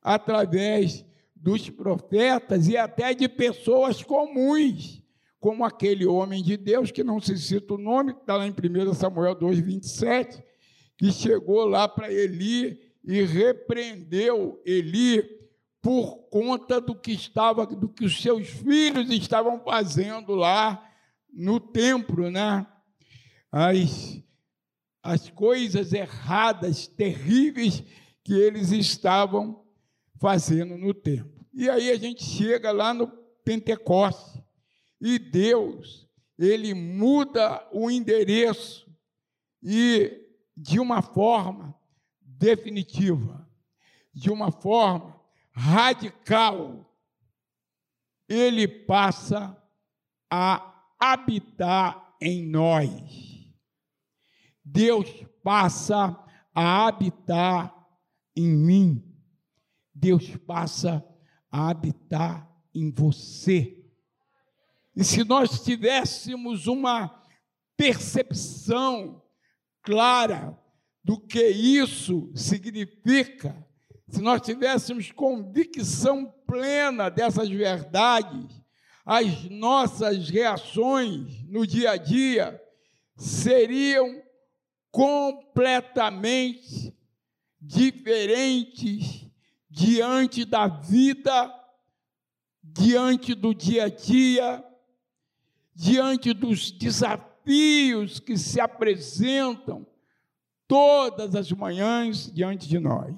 através 0.03 1.05
dos 1.37 1.69
profetas 1.71 2.69
e 2.69 2.77
até 2.77 3.15
de 3.15 3.29
pessoas 3.29 4.03
comuns, 4.03 5.02
como 5.43 5.65
aquele 5.65 6.07
homem 6.07 6.41
de 6.41 6.57
Deus, 6.57 6.93
que 6.93 7.03
não 7.03 7.21
se 7.21 7.37
cita 7.37 7.75
o 7.75 7.77
nome, 7.77 8.15
que 8.15 8.21
está 8.21 8.37
lá 8.37 8.47
em 8.47 8.53
1 8.53 8.95
Samuel 8.95 9.35
2, 9.35 9.59
27, 9.59 10.41
que 10.97 11.11
chegou 11.11 11.65
lá 11.65 11.89
para 11.89 12.13
Eli 12.13 12.81
e 13.03 13.23
repreendeu 13.23 14.63
Eli 14.65 15.21
por 15.83 16.29
conta 16.31 16.81
do 16.81 16.95
que 16.95 17.11
estava, 17.11 17.67
do 17.67 17.89
que 17.89 18.05
os 18.05 18.23
seus 18.23 18.47
filhos 18.51 19.11
estavam 19.11 19.59
fazendo 19.65 20.33
lá 20.37 20.89
no 21.33 21.59
templo, 21.59 22.31
né? 22.31 22.65
As, 23.51 24.23
as 25.03 25.29
coisas 25.29 25.93
erradas, 25.93 26.87
terríveis 26.87 27.83
que 28.23 28.33
eles 28.33 28.71
estavam 28.71 29.65
fazendo 30.21 30.79
no 30.79 30.95
templo. 30.95 31.45
E 31.53 31.69
aí 31.69 31.91
a 31.91 31.97
gente 31.97 32.23
chega 32.23 32.71
lá 32.71 32.95
no 32.95 33.09
Pentecostes 33.45 34.32
e 35.03 35.19
Deus, 35.19 36.09
ele 36.39 36.73
muda 36.73 37.69
o 37.73 37.91
endereço 37.91 38.89
e 39.61 40.17
de 40.57 40.79
uma 40.79 41.03
forma 41.03 41.75
definitiva, 42.21 43.49
de 44.15 44.31
uma 44.31 44.53
forma 44.53 45.21
radical, 45.51 46.89
ele 48.29 48.69
passa 48.69 49.61
a 50.31 50.85
habitar 51.01 52.17
em 52.21 52.47
nós. 52.47 53.53
Deus 54.65 55.11
passa 55.43 56.17
a 56.55 56.87
habitar 56.87 57.75
em 58.37 58.49
mim. 58.49 59.05
Deus 59.93 60.37
passa 60.37 61.05
a 61.51 61.71
habitar 61.71 62.49
em 62.73 62.91
você. 62.93 63.82
E 64.95 65.03
se 65.05 65.25
nós 65.25 65.63
tivéssemos 65.63 66.67
uma 66.67 67.19
percepção 67.77 69.23
clara 69.83 70.59
do 71.03 71.19
que 71.19 71.49
isso 71.49 72.31
significa, 72.35 73.57
se 74.09 74.21
nós 74.21 74.43
tivéssemos 74.43 75.11
convicção 75.11 76.27
plena 76.47 77.09
dessas 77.09 77.49
verdades, 77.49 78.63
as 79.05 79.49
nossas 79.51 80.29
reações 80.29 81.43
no 81.49 81.67
dia 81.67 81.91
a 81.93 81.97
dia 81.97 82.63
seriam 83.17 84.23
completamente 84.91 86.95
diferentes 87.61 89.27
diante 89.69 90.45
da 90.45 90.69
vida, 90.69 91.53
diante 92.63 93.35
do 93.35 93.53
dia 93.55 93.85
a 93.85 93.89
dia, 93.89 94.63
diante 95.83 96.33
dos 96.33 96.71
desafios 96.71 98.21
que 98.21 98.39
se 98.39 98.61
apresentam 98.61 99.85
todas 100.69 101.35
as 101.35 101.51
manhãs 101.51 102.31
diante 102.33 102.69
de 102.69 102.79
nós. 102.79 103.17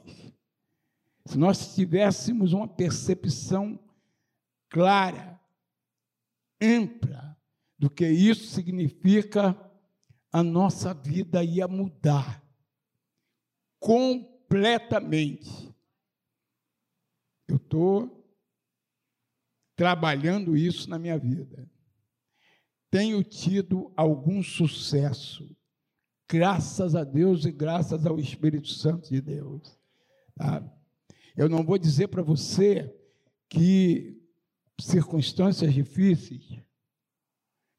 Se 1.26 1.36
nós 1.36 1.74
tivéssemos 1.74 2.54
uma 2.54 2.66
percepção 2.66 3.78
clara, 4.70 5.38
ampla, 6.58 7.36
do 7.78 7.90
que 7.90 8.08
isso 8.08 8.46
significa, 8.46 9.54
a 10.32 10.42
nossa 10.42 10.94
vida 10.94 11.44
ia 11.44 11.68
mudar 11.68 12.42
completamente. 13.78 15.70
Eu 17.46 17.56
estou 17.56 18.26
trabalhando 19.76 20.56
isso 20.56 20.88
na 20.88 20.98
minha 20.98 21.18
vida. 21.18 21.73
Tenho 22.94 23.24
tido 23.24 23.92
algum 23.96 24.40
sucesso 24.40 25.50
graças 26.30 26.94
a 26.94 27.02
Deus 27.02 27.44
e 27.44 27.50
graças 27.50 28.06
ao 28.06 28.20
Espírito 28.20 28.68
Santo 28.68 29.10
de 29.10 29.20
Deus. 29.20 29.76
Tá? 30.36 30.62
Eu 31.36 31.48
não 31.48 31.64
vou 31.64 31.76
dizer 31.76 32.06
para 32.06 32.22
você 32.22 32.94
que 33.48 34.16
circunstâncias 34.80 35.74
difíceis, 35.74 36.60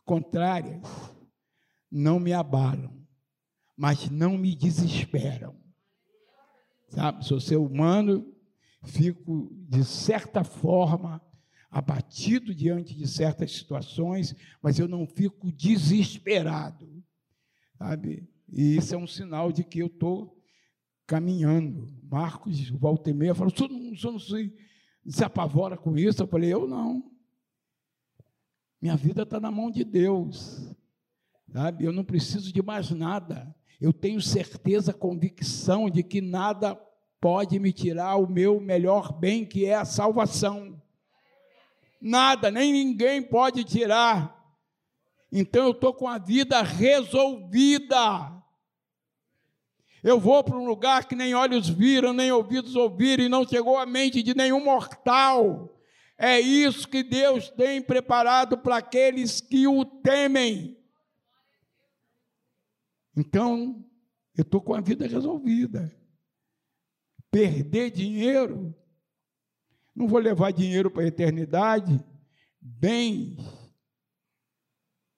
contrárias, 0.04 0.84
não 1.90 2.20
me 2.20 2.34
abalam, 2.34 3.02
mas 3.74 4.10
não 4.10 4.38
me 4.38 4.54
desesperam. 4.54 5.56
Sabe, 6.90 7.24
sou 7.24 7.40
ser 7.40 7.56
humano, 7.56 8.36
fico 8.84 9.50
de 9.70 9.86
certa 9.86 10.44
forma 10.44 11.22
abatido 11.70 12.54
diante 12.54 12.96
de 12.96 13.08
certas 13.08 13.52
situações, 13.52 14.36
mas 14.62 14.80
eu 14.80 14.88
não 14.88 15.06
fico 15.06 15.52
desesperado. 15.52 17.04
Sabe? 17.78 18.30
E 18.50 18.78
isso 18.78 18.94
é 18.96 18.98
um 18.98 19.08
sinal 19.08 19.52
de 19.52 19.64
que 19.64 19.80
eu 19.80 19.88
estou 19.88 20.42
caminhando. 21.06 21.94
Marcos, 22.04 22.70
volta 22.70 23.10
e 23.10 23.14
meia, 23.14 23.36
falou: 23.36 23.54
o 23.54 23.58
senhor, 23.58 23.70
não, 23.70 23.92
o 23.92 23.98
senhor 23.98 24.12
não 24.14 24.20
se, 24.20 24.54
se 25.08 25.24
apavora 25.24 25.78
com 25.78 25.98
isso? 25.98 26.24
Eu 26.24 26.28
falei: 26.28 26.54
eu 26.54 26.68
não. 26.68 27.12
Minha 28.82 28.96
vida 28.96 29.24
está 29.24 29.40
na 29.40 29.52
mão 29.52 29.72
de 29.72 29.84
Deus. 29.84 30.76
Sabe? 31.52 31.86
Eu 31.86 31.92
não 31.92 32.04
preciso 32.04 32.52
de 32.52 32.62
mais 32.62 32.92
nada. 32.92 33.56
Eu 33.80 33.92
tenho 33.92 34.22
certeza, 34.22 34.94
convicção 34.94 35.90
de 35.90 36.04
que 36.04 36.22
nada 36.22 36.76
pode 37.20 37.60
me 37.60 37.74
tirar 37.74 38.16
o 38.18 38.30
meu 38.30 38.60
melhor 38.60 39.12
bem, 39.12 39.46
que 39.46 39.66
é 39.66 39.76
a 39.76 39.86
salvação. 39.86 40.82
Nada, 42.02 42.52
nem 42.52 42.72
ninguém 42.72 43.22
pode 43.22 43.64
tirar. 43.64 44.36
Então 45.32 45.66
eu 45.66 45.72
estou 45.72 45.94
com 45.94 46.08
a 46.08 46.18
vida 46.18 46.62
resolvida. 46.62 48.32
Eu 50.04 50.20
vou 50.20 50.44
para 50.44 50.56
um 50.56 50.68
lugar 50.68 51.08
que 51.08 51.16
nem 51.16 51.34
olhos 51.34 51.68
viram, 51.68 52.14
nem 52.14 52.32
ouvidos 52.32 52.76
ouviram, 52.76 53.24
e 53.24 53.30
não 53.30 53.48
chegou 53.48 53.78
à 53.78 53.86
mente 53.86 54.22
de 54.22 54.36
nenhum 54.36 54.64
mortal. 54.64 55.76
É 56.18 56.40
isso 56.40 56.88
que 56.88 57.04
Deus 57.04 57.50
tem 57.50 57.82
preparado 57.82 58.58
para 58.58 58.78
aqueles 58.78 59.42
que 59.42 59.68
o 59.68 59.84
temem. 59.84 60.78
Então, 63.18 63.84
eu 64.38 64.44
estou 64.44 64.62
com 64.62 64.74
a 64.74 64.82
vida 64.82 65.08
resolvida. 65.08 65.92
Perder 67.32 67.90
dinheiro, 67.90 68.76
não 69.96 70.08
vou 70.08 70.20
levar 70.20 70.52
dinheiro 70.52 70.92
para 70.92 71.04
a 71.04 71.08
eternidade, 71.08 72.04
bens 72.60 73.38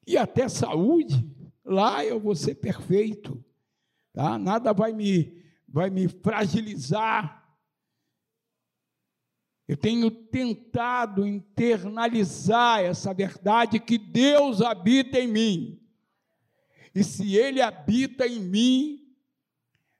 e 0.07 0.15
até 0.15 0.47
saúde, 0.47 1.29
lá 1.65 2.05
eu 2.05 2.17
vou 2.17 2.33
ser 2.33 2.55
perfeito. 2.55 3.43
Tá? 4.13 4.37
Nada 4.37 4.71
vai 4.71 4.93
me, 4.93 5.43
vai 5.67 5.89
me 5.89 6.07
fragilizar. 6.07 7.45
Eu 9.67 9.75
tenho 9.75 10.09
tentado 10.09 11.27
internalizar 11.27 12.79
essa 12.79 13.13
verdade 13.13 13.81
que 13.81 13.97
Deus 13.97 14.61
habita 14.61 15.19
em 15.19 15.27
mim. 15.27 15.81
E 16.95 17.03
se 17.03 17.35
Ele 17.35 17.61
habita 17.61 18.25
em 18.25 18.39
mim, 18.39 19.13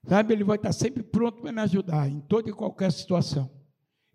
sabe, 0.08 0.34
Ele 0.34 0.46
vai 0.46 0.56
estar 0.56 0.72
sempre 0.72 1.04
pronto 1.04 1.42
para 1.42 1.52
me 1.52 1.62
ajudar 1.62 2.08
em 2.08 2.22
toda 2.22 2.50
e 2.50 2.54
qualquer 2.54 2.94
situação. 2.94 3.57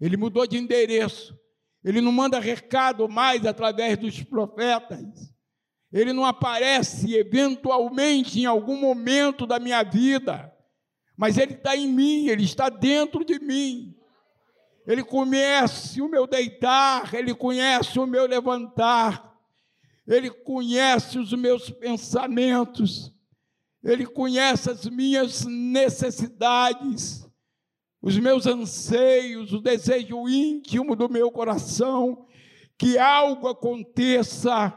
Ele 0.02 0.16
mudou 0.16 0.44
de 0.48 0.58
endereço. 0.58 1.38
Ele 1.84 2.00
não 2.00 2.10
manda 2.10 2.40
recado 2.40 3.08
mais 3.08 3.46
através 3.46 3.96
dos 3.96 4.20
profetas. 4.20 5.32
Ele 5.92 6.12
não 6.12 6.24
aparece 6.24 7.14
eventualmente 7.14 8.40
em 8.40 8.44
algum 8.44 8.76
momento 8.76 9.46
da 9.46 9.60
minha 9.60 9.84
vida, 9.84 10.52
mas 11.16 11.38
Ele 11.38 11.52
está 11.52 11.76
em 11.76 11.86
mim, 11.86 12.26
Ele 12.26 12.42
está 12.42 12.68
dentro 12.68 13.24
de 13.24 13.38
mim. 13.38 13.94
Ele 14.84 15.04
conhece 15.04 16.02
o 16.02 16.08
meu 16.08 16.26
deitar, 16.26 17.14
Ele 17.14 17.32
conhece 17.32 18.00
o 18.00 18.06
meu 18.06 18.26
levantar, 18.26 19.38
Ele 20.04 20.30
conhece 20.30 21.16
os 21.16 21.32
meus 21.32 21.70
pensamentos, 21.70 23.12
Ele 23.84 24.04
conhece 24.04 24.68
as 24.68 24.84
minhas 24.86 25.44
necessidades, 25.44 27.24
os 28.02 28.18
meus 28.18 28.46
anseios, 28.46 29.52
o 29.52 29.60
desejo 29.60 30.28
íntimo 30.28 30.96
do 30.96 31.08
meu 31.08 31.30
coração, 31.30 32.26
que 32.76 32.98
algo 32.98 33.46
aconteça 33.46 34.76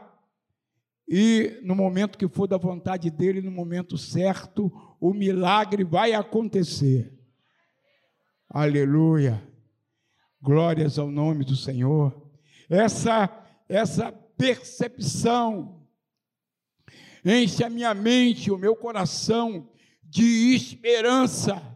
e 1.08 1.60
no 1.62 1.74
momento 1.74 2.18
que 2.18 2.28
for 2.28 2.46
da 2.46 2.56
vontade 2.56 3.10
dele, 3.10 3.40
no 3.40 3.50
momento 3.50 3.96
certo, 3.98 4.72
o 5.00 5.12
milagre 5.12 5.84
vai 5.84 6.12
acontecer. 6.12 7.12
Aleluia. 8.48 9.42
Glórias 10.40 10.98
ao 10.98 11.10
nome 11.10 11.44
do 11.44 11.56
Senhor. 11.56 12.30
Essa 12.68 13.42
essa 13.68 14.12
percepção 14.12 15.84
enche 17.24 17.64
a 17.64 17.70
minha 17.70 17.92
mente, 17.92 18.50
o 18.50 18.58
meu 18.58 18.76
coração 18.76 19.68
de 20.04 20.54
esperança, 20.54 21.75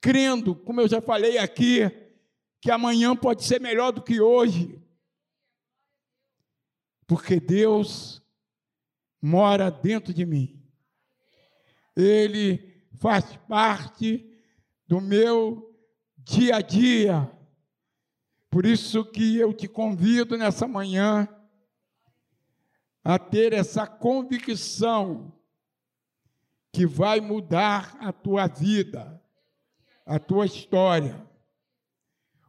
crendo, 0.00 0.54
como 0.54 0.80
eu 0.80 0.88
já 0.88 1.00
falei 1.00 1.38
aqui, 1.38 1.90
que 2.60 2.70
amanhã 2.70 3.14
pode 3.14 3.44
ser 3.44 3.60
melhor 3.60 3.92
do 3.92 4.02
que 4.02 4.20
hoje 4.20 4.78
porque 7.08 7.40
Deus 7.40 8.22
mora 9.20 9.70
dentro 9.70 10.12
de 10.12 10.26
mim. 10.26 10.62
Ele 11.96 12.84
faz 13.00 13.34
parte 13.48 14.30
do 14.86 15.00
meu 15.00 15.74
dia 16.18 16.56
a 16.56 16.60
dia. 16.60 17.32
Por 18.50 18.66
isso 18.66 19.04
que 19.06 19.38
eu 19.38 19.54
te 19.54 19.66
convido 19.66 20.36
nessa 20.36 20.68
manhã 20.68 21.26
a 23.02 23.18
ter 23.18 23.54
essa 23.54 23.86
convicção 23.86 25.32
que 26.70 26.86
vai 26.86 27.20
mudar 27.20 27.96
a 28.00 28.12
tua 28.12 28.46
vida, 28.46 29.17
a 30.08 30.18
tua 30.18 30.46
história. 30.46 31.22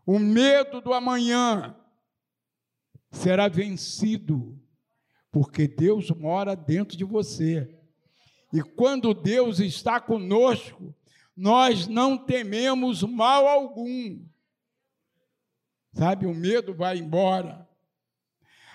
O 0.06 0.17
medo 0.17 0.80
do 0.80 0.93
amanhã 0.93 1.76
será 3.12 3.50
vencido, 3.50 4.58
porque 5.30 5.67
Deus 5.67 6.10
mora 6.12 6.56
dentro 6.56 6.98
de 6.98 7.04
você. 7.04 7.78
E 8.54 8.63
quando 8.63 9.13
Deus 9.13 9.60
está 9.60 10.00
conosco, 10.00 10.95
nós 11.36 11.86
não 11.86 12.17
tememos 12.17 13.04
mal 13.04 13.45
algum. 13.45 14.26
Sabe, 15.91 16.26
o 16.26 16.34
medo 16.34 16.74
vai 16.74 16.98
embora. 16.98 17.67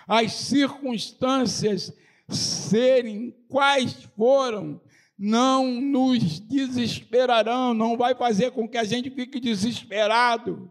As 0.07 0.33
circunstâncias 0.33 1.91
serem 2.29 3.31
quais 3.49 4.05
foram, 4.17 4.79
não 5.19 5.81
nos 5.81 6.41
desesperarão, 6.41 7.73
não 7.73 7.97
vai 7.97 8.15
fazer 8.15 8.51
com 8.51 8.69
que 8.69 8.77
a 8.77 8.85
gente 8.85 9.11
fique 9.11 9.39
desesperado, 9.39 10.71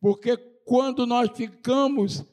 porque 0.00 0.36
quando 0.64 1.06
nós 1.06 1.30
ficamos 1.34 2.24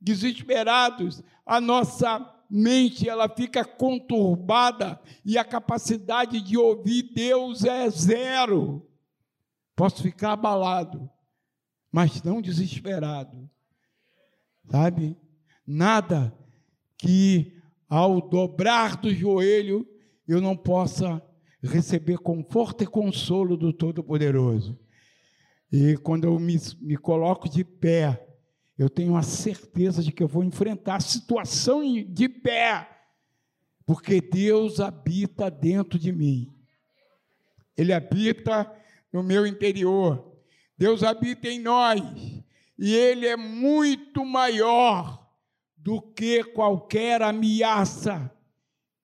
desesperados, 0.00 1.22
a 1.44 1.60
nossa 1.60 2.28
mente 2.48 3.08
ela 3.08 3.28
fica 3.28 3.64
conturbada 3.64 5.00
e 5.24 5.38
a 5.38 5.44
capacidade 5.44 6.40
de 6.40 6.56
ouvir 6.56 7.12
Deus 7.14 7.64
é 7.64 7.88
zero. 7.90 8.86
Posso 9.74 10.02
ficar 10.02 10.32
abalado, 10.32 11.10
mas 11.90 12.22
não 12.22 12.40
desesperado. 12.40 13.48
Sabe? 14.70 15.16
Nada 15.66 16.36
que 16.98 17.60
ao 17.88 18.20
dobrar 18.20 18.96
do 18.96 19.12
joelho 19.12 19.86
eu 20.26 20.40
não 20.40 20.56
possa 20.56 21.22
receber 21.62 22.18
conforto 22.18 22.82
e 22.82 22.86
consolo 22.86 23.56
do 23.56 23.72
Todo-Poderoso. 23.72 24.78
E 25.70 25.96
quando 25.98 26.24
eu 26.24 26.38
me, 26.38 26.60
me 26.80 26.96
coloco 26.96 27.48
de 27.48 27.64
pé, 27.64 28.28
eu 28.76 28.90
tenho 28.90 29.16
a 29.16 29.22
certeza 29.22 30.02
de 30.02 30.12
que 30.12 30.22
eu 30.22 30.28
vou 30.28 30.42
enfrentar 30.42 30.96
a 30.96 31.00
situação 31.00 31.82
de 32.04 32.28
pé, 32.28 32.88
porque 33.86 34.20
Deus 34.20 34.80
habita 34.80 35.50
dentro 35.50 35.98
de 35.98 36.12
mim. 36.12 36.52
Ele 37.76 37.92
habita 37.92 38.70
no 39.12 39.22
meu 39.22 39.46
interior. 39.46 40.32
Deus 40.76 41.02
habita 41.02 41.48
em 41.48 41.60
nós. 41.60 42.02
E 42.78 42.94
Ele 42.94 43.26
é 43.26 43.36
muito 43.36 44.24
maior 44.24 45.30
do 45.76 46.00
que 46.00 46.44
qualquer 46.44 47.22
ameaça 47.22 48.30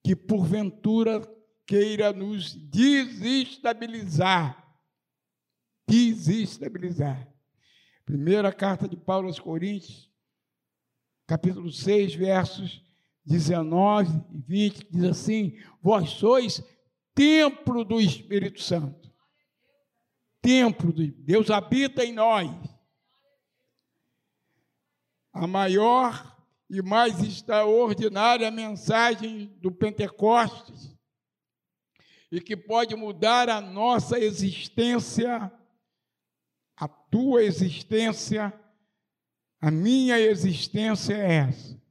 que 0.03 0.17
porventura 0.17 1.21
queira 1.67 2.13
nos 2.13 2.55
desestabilizar. 2.55 4.67
Desestabilizar. 5.87 7.31
Primeira 8.05 8.53
carta 8.53 8.89
de 8.89 8.97
Paulo 8.97 9.29
aos 9.29 9.39
Coríntios, 9.39 10.11
capítulo 11.27 11.71
6, 11.71 12.15
versos 12.15 12.83
19 13.25 14.25
e 14.33 14.39
20, 14.39 14.89
diz 14.91 15.05
assim: 15.05 15.59
Vós 15.83 16.09
sois 16.11 16.63
templo 17.15 17.85
do 17.85 18.01
Espírito 18.01 18.63
Santo. 18.63 19.13
Templo 20.41 20.93
de 20.93 21.11
Deus 21.11 21.51
habita 21.51 22.03
em 22.03 22.15
nós. 22.15 22.51
A 25.33 25.47
maior 25.47 26.38
e 26.69 26.83
mais 26.83 27.23
extraordinária 27.23 28.51
mensagem 28.51 29.47
do 29.61 29.71
Pentecostes 29.71 30.95
e 32.31 32.41
que 32.41 32.57
pode 32.57 32.95
mudar 32.95 33.49
a 33.49 33.61
nossa 33.61 34.19
existência 34.19 35.51
a 36.81 36.87
tua 36.87 37.43
existência, 37.43 38.53
a 39.61 39.71
minha 39.71 40.19
existência 40.19 41.15
é 41.15 41.35
essa. 41.49 41.83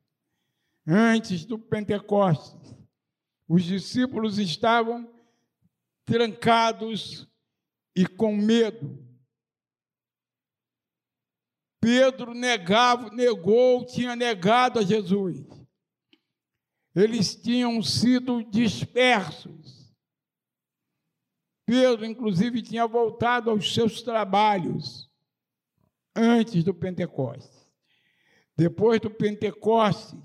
Antes 0.88 1.44
do 1.44 1.60
Pentecostes, 1.60 2.74
os 3.50 3.64
discípulos 3.64 4.38
estavam 4.38 5.12
trancados 6.06 7.28
e 7.94 8.06
com 8.08 8.34
medo. 8.34 9.06
Pedro 11.80 12.34
negava, 12.34 13.10
negou, 13.12 13.86
tinha 13.86 14.16
negado 14.16 14.80
a 14.80 14.84
Jesus. 14.84 15.46
Eles 16.96 17.36
tinham 17.36 17.82
sido 17.84 18.44
dispersos. 18.44 19.94
Pedro, 21.66 22.06
inclusive, 22.06 22.62
tinha 22.62 22.88
voltado 22.88 23.50
aos 23.50 23.74
seus 23.74 24.02
trabalhos 24.02 25.08
antes 26.16 26.64
do 26.64 26.74
Pentecostes. 26.74 27.68
Depois 28.56 29.00
do 29.00 29.12
Pentecostes, 29.12 30.18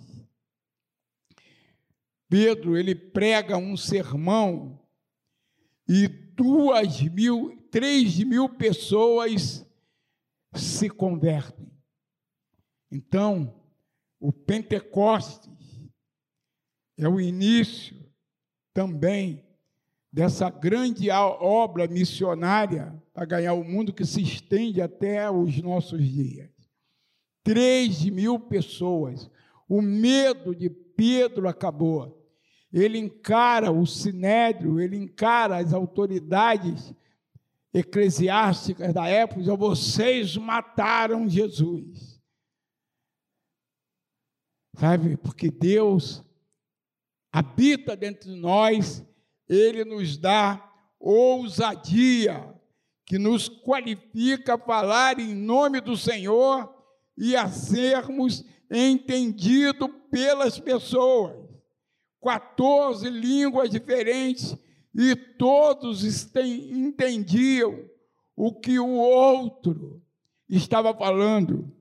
Pedro 2.28 2.78
ele 2.78 2.94
prega 2.94 3.58
um 3.58 3.76
sermão 3.76 4.80
e 5.86 6.08
duas 6.08 7.02
mil, 7.02 7.58
três 7.70 8.18
mil 8.24 8.48
pessoas 8.48 9.66
se 10.54 10.88
convertem. 10.88 11.70
Então, 12.90 13.54
o 14.20 14.32
Pentecostes 14.32 15.50
é 16.98 17.08
o 17.08 17.20
início 17.20 17.96
também 18.72 19.44
dessa 20.12 20.50
grande 20.50 21.10
obra 21.10 21.88
missionária 21.88 23.02
para 23.14 23.24
ganhar 23.24 23.54
o 23.54 23.64
mundo 23.64 23.92
que 23.92 24.04
se 24.04 24.20
estende 24.22 24.82
até 24.82 25.30
os 25.30 25.60
nossos 25.62 26.06
dias. 26.06 26.50
Três 27.42 28.04
mil 28.04 28.38
pessoas. 28.38 29.30
O 29.68 29.80
medo 29.80 30.54
de 30.54 30.68
Pedro 30.68 31.48
acabou. 31.48 32.22
Ele 32.72 32.98
encara 32.98 33.70
o 33.72 33.86
sinédrio, 33.86 34.80
ele 34.80 34.96
encara 34.96 35.56
as 35.58 35.72
autoridades 35.72 36.94
eclesiásticas 37.72 38.92
da 38.92 39.08
época, 39.08 39.40
dizendo, 39.40 39.56
vocês 39.56 40.36
mataram 40.36 41.28
Jesus. 41.28 42.20
Sabe, 44.78 45.16
porque 45.16 45.50
Deus 45.50 46.22
habita 47.32 47.96
dentro 47.96 48.30
de 48.30 48.36
nós, 48.36 49.04
Ele 49.48 49.84
nos 49.84 50.16
dá 50.16 50.70
ousadia, 50.98 52.54
que 53.06 53.18
nos 53.18 53.48
qualifica 53.48 54.54
a 54.54 54.58
falar 54.58 55.18
em 55.18 55.34
nome 55.34 55.80
do 55.80 55.96
Senhor 55.96 56.72
e 57.16 57.36
a 57.36 57.48
sermos 57.48 58.44
entendidos 58.70 59.88
pelas 60.10 60.58
pessoas. 60.58 61.42
14 62.22 63.10
línguas 63.10 63.68
diferentes 63.68 64.56
e 64.94 65.16
todos 65.16 66.04
entendiam 66.36 67.84
o 68.36 68.52
que 68.52 68.78
o 68.78 68.90
outro 68.90 70.02
estava 70.48 70.94
falando. 70.94 71.72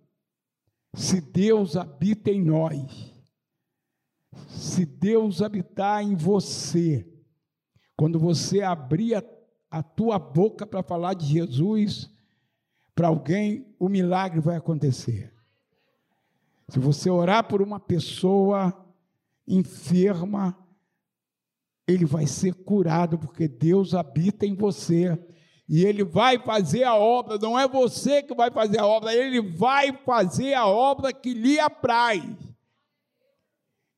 Se 0.94 1.22
Deus 1.22 1.76
habita 1.76 2.30
em 2.30 2.42
nós, 2.42 3.14
se 4.48 4.86
Deus 4.86 5.42
habitar 5.42 6.04
em 6.04 6.16
você, 6.16 7.08
quando 7.96 8.20
você 8.20 8.62
abrir 8.62 9.16
a, 9.16 9.24
a 9.70 9.84
tua 9.84 10.18
boca 10.20 10.66
para 10.66 10.84
falar 10.84 11.14
de 11.14 11.26
Jesus 11.26 12.10
para 12.94 13.08
alguém, 13.08 13.74
o 13.80 13.88
milagre 13.88 14.40
vai 14.40 14.58
acontecer. 14.58 15.34
Se 16.68 16.80
você 16.80 17.10
orar 17.10 17.48
por 17.48 17.62
uma 17.62 17.80
pessoa 17.80 18.86
enferma, 19.48 20.58
ele 21.88 22.06
vai 22.06 22.28
ser 22.28 22.54
curado, 22.54 23.18
porque 23.18 23.48
Deus 23.48 23.94
habita 23.94 24.46
em 24.46 24.56
você. 24.56 25.18
E 25.68 25.86
ele 25.86 26.04
vai 26.04 26.38
fazer 26.38 26.84
a 26.84 26.96
obra, 26.96 27.38
não 27.38 27.58
é 27.58 27.68
você 27.68 28.22
que 28.22 28.36
vai 28.36 28.52
fazer 28.52 28.80
a 28.80 28.86
obra, 28.86 29.14
ele 29.14 29.42
vai 29.42 29.94
fazer 30.06 30.54
a 30.54 30.66
obra 30.66 31.14
que 31.14 31.34
lhe 31.34 31.60
apraz. 31.60 32.24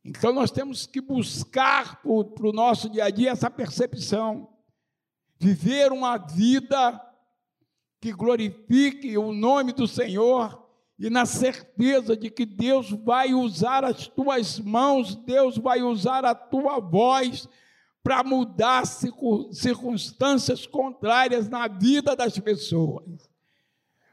Então 0.06 0.32
nós 0.32 0.52
temos 0.52 0.86
que 0.86 1.02
buscar 1.02 2.02
para 2.02 2.48
o 2.48 2.52
nosso 2.52 2.90
dia 2.90 3.06
a 3.06 3.10
dia 3.10 3.32
essa 3.32 3.50
percepção, 3.50 4.50
viver 5.40 5.92
uma 5.92 6.18
vida 6.18 7.02
que 8.00 8.12
glorifique 8.12 9.18
o 9.18 9.32
nome 9.32 9.72
do 9.72 9.88
Senhor 9.88 10.62
e 11.00 11.10
na 11.10 11.26
certeza 11.26 12.16
de 12.16 12.30
que 12.30 12.46
Deus 12.46 12.92
vai 12.92 13.34
usar 13.34 13.84
as 13.84 14.08
tuas 14.08 14.60
mãos, 14.60 15.16
Deus 15.16 15.58
vai 15.58 15.82
usar 15.82 16.24
a 16.24 16.36
tua 16.36 16.80
voz 16.80 17.48
para 18.04 18.22
mudar 18.22 18.86
circunstâncias 18.86 20.68
contrárias 20.68 21.48
na 21.48 21.70
vida 21.70 22.16
das 22.16 22.38
pessoas. 22.38 23.30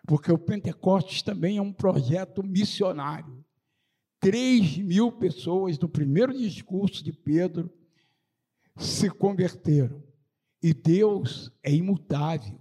Porque 0.06 0.30
o 0.30 0.38
Pentecostes 0.38 1.22
também 1.22 1.58
é 1.58 1.62
um 1.62 1.72
projeto 1.72 2.42
missionário. 2.42 3.44
3 4.20 4.78
mil 4.78 5.10
pessoas 5.10 5.78
no 5.78 5.88
primeiro 5.88 6.32
discurso 6.32 7.02
de 7.02 7.12
Pedro 7.12 7.72
se 8.76 9.10
converteram. 9.10 10.02
E 10.62 10.72
Deus 10.72 11.50
é 11.62 11.72
imutável. 11.72 12.60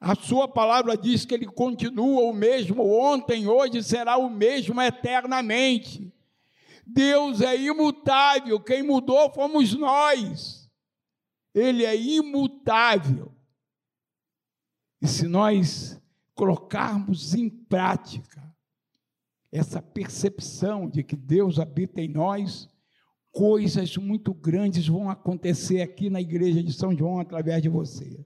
A 0.00 0.14
sua 0.14 0.48
palavra 0.48 0.96
diz 0.96 1.26
que 1.26 1.34
ele 1.34 1.46
continua 1.46 2.22
o 2.22 2.32
mesmo 2.32 2.88
ontem, 2.88 3.46
hoje 3.46 3.82
será 3.82 4.16
o 4.16 4.30
mesmo 4.30 4.80
eternamente. 4.80 6.10
Deus 6.86 7.40
é 7.42 7.54
imutável, 7.56 8.58
quem 8.60 8.82
mudou 8.82 9.30
fomos 9.30 9.74
nós. 9.74 10.59
Ele 11.54 11.84
é 11.84 11.96
imutável. 11.96 13.34
E 15.00 15.08
se 15.08 15.26
nós 15.26 16.00
colocarmos 16.34 17.34
em 17.34 17.48
prática 17.48 18.40
essa 19.50 19.82
percepção 19.82 20.88
de 20.88 21.02
que 21.02 21.16
Deus 21.16 21.58
habita 21.58 22.00
em 22.00 22.08
nós, 22.08 22.68
coisas 23.32 23.96
muito 23.96 24.32
grandes 24.32 24.86
vão 24.86 25.10
acontecer 25.10 25.80
aqui 25.80 26.08
na 26.08 26.20
igreja 26.20 26.62
de 26.62 26.72
São 26.72 26.94
João 26.94 27.18
através 27.18 27.62
de 27.62 27.68
você. 27.68 28.24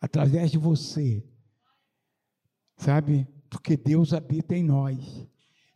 Através 0.00 0.50
de 0.50 0.58
você. 0.58 1.24
Sabe? 2.76 3.26
Porque 3.48 3.76
Deus 3.76 4.12
habita 4.12 4.54
em 4.54 4.64
nós. 4.64 5.26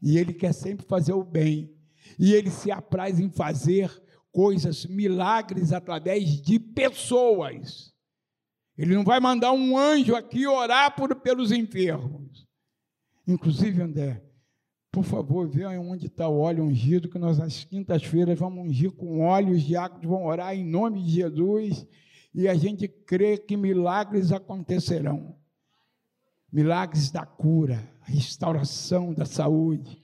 E 0.02 0.18
Ele 0.18 0.32
quer 0.32 0.52
sempre 0.52 0.86
fazer 0.86 1.12
o 1.12 1.24
bem. 1.24 1.74
E 2.18 2.32
Ele 2.32 2.50
se 2.50 2.70
apraz 2.70 3.20
em 3.20 3.30
fazer 3.30 3.90
coisas, 4.32 4.86
milagres 4.86 5.72
através 5.72 6.40
de 6.40 6.58
pessoas. 6.58 7.92
Ele 8.76 8.94
não 8.94 9.04
vai 9.04 9.20
mandar 9.20 9.52
um 9.52 9.76
anjo 9.76 10.14
aqui 10.14 10.46
orar 10.46 10.94
por, 10.96 11.14
pelos 11.16 11.52
enfermos. 11.52 12.46
Inclusive, 13.26 13.82
André, 13.82 14.24
por 14.90 15.04
favor, 15.04 15.48
vê 15.48 15.66
onde 15.66 16.06
está 16.06 16.28
o 16.28 16.40
óleo 16.40 16.64
ungido, 16.64 17.08
que 17.08 17.18
nós 17.18 17.38
às 17.38 17.62
quintas-feiras 17.64 18.38
vamos 18.38 18.66
ungir 18.66 18.90
com 18.90 19.20
óleo, 19.20 19.54
os 19.54 19.62
diáconos 19.62 20.06
vão 20.06 20.24
orar 20.24 20.54
em 20.54 20.64
nome 20.64 21.02
de 21.02 21.10
Jesus, 21.10 21.86
e 22.34 22.48
a 22.48 22.54
gente 22.54 22.88
crê 22.88 23.38
que 23.38 23.56
milagres 23.56 24.32
acontecerão. 24.32 25.36
Milagres 26.52 27.10
da 27.10 27.24
cura, 27.24 27.88
restauração 28.02 29.14
da 29.14 29.24
saúde, 29.24 30.02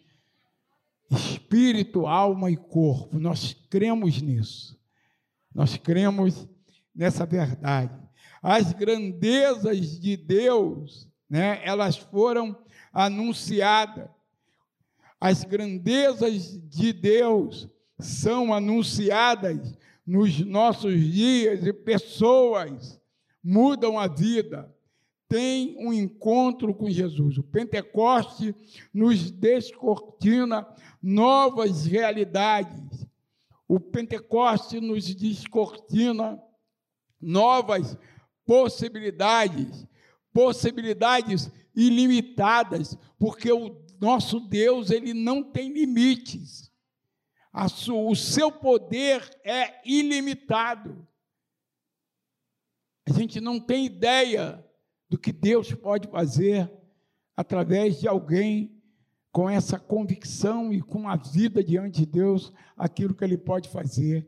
espírito, 1.11 2.07
alma 2.07 2.51
e 2.51 2.57
corpo. 2.57 3.19
Nós 3.19 3.55
cremos 3.69 4.21
nisso. 4.21 4.79
Nós 5.55 5.77
cremos 5.77 6.49
nessa 6.95 7.25
verdade. 7.25 7.95
As 8.43 8.73
grandezas 8.73 9.99
de 9.99 10.17
Deus, 10.17 11.09
né, 11.29 11.61
elas 11.65 11.97
foram 11.97 12.57
anunciadas 12.93 14.09
as 15.21 15.45
grandezas 15.45 16.61
de 16.69 16.93
Deus 16.93 17.69
são 17.99 18.53
anunciadas 18.53 19.77
nos 20.07 20.39
nossos 20.41 21.01
dias 21.01 21.67
e 21.67 21.73
pessoas 21.73 23.01
mudam 23.43 23.99
a 23.99 24.07
vida, 24.07 24.73
têm 25.29 25.77
um 25.79 25.93
encontro 25.93 26.75
com 26.75 26.91
Jesus. 26.91 27.39
O 27.39 27.43
Pentecoste 27.43 28.55
nos 28.93 29.31
descortina 29.31 30.67
novas 31.03 31.87
realidades. 31.87 33.07
O 33.69 33.81
Pentecoste 33.81 34.81
nos 34.81 35.15
descortina 35.15 36.41
novas 37.21 37.97
possibilidades, 38.45 39.87
possibilidades 40.33 41.51
ilimitadas, 41.75 42.97
porque 43.19 43.51
o 43.51 43.85
nosso 44.01 44.41
Deus, 44.41 44.91
ele 44.91 45.13
não 45.13 45.43
tem 45.43 45.73
limites. 45.73 46.71
o 47.53 48.15
seu 48.15 48.53
poder 48.53 49.29
é 49.43 49.81
ilimitado. 49.85 51.07
A 53.09 53.13
gente 53.13 53.41
não 53.41 53.59
tem 53.61 53.87
ideia 53.87 54.66
do 55.09 55.19
que 55.19 55.33
Deus 55.33 55.73
pode 55.73 56.09
fazer 56.09 56.71
através 57.37 58.01
de 58.01 58.09
alguém 58.09 58.77
com 59.31 59.51
essa 59.51 59.79
convicção 59.79 60.73
e 60.73 60.81
com 60.81 61.09
a 61.09 61.17
vida 61.17 61.63
diante 61.63 62.01
de 62.01 62.07
Deus, 62.07 62.53
aquilo 62.77 63.15
que 63.15 63.23
ele 63.23 63.37
pode 63.37 63.69
fazer, 63.69 64.27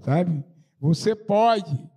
sabe? 0.00 0.44
Você 0.80 1.14
pode 1.14 1.88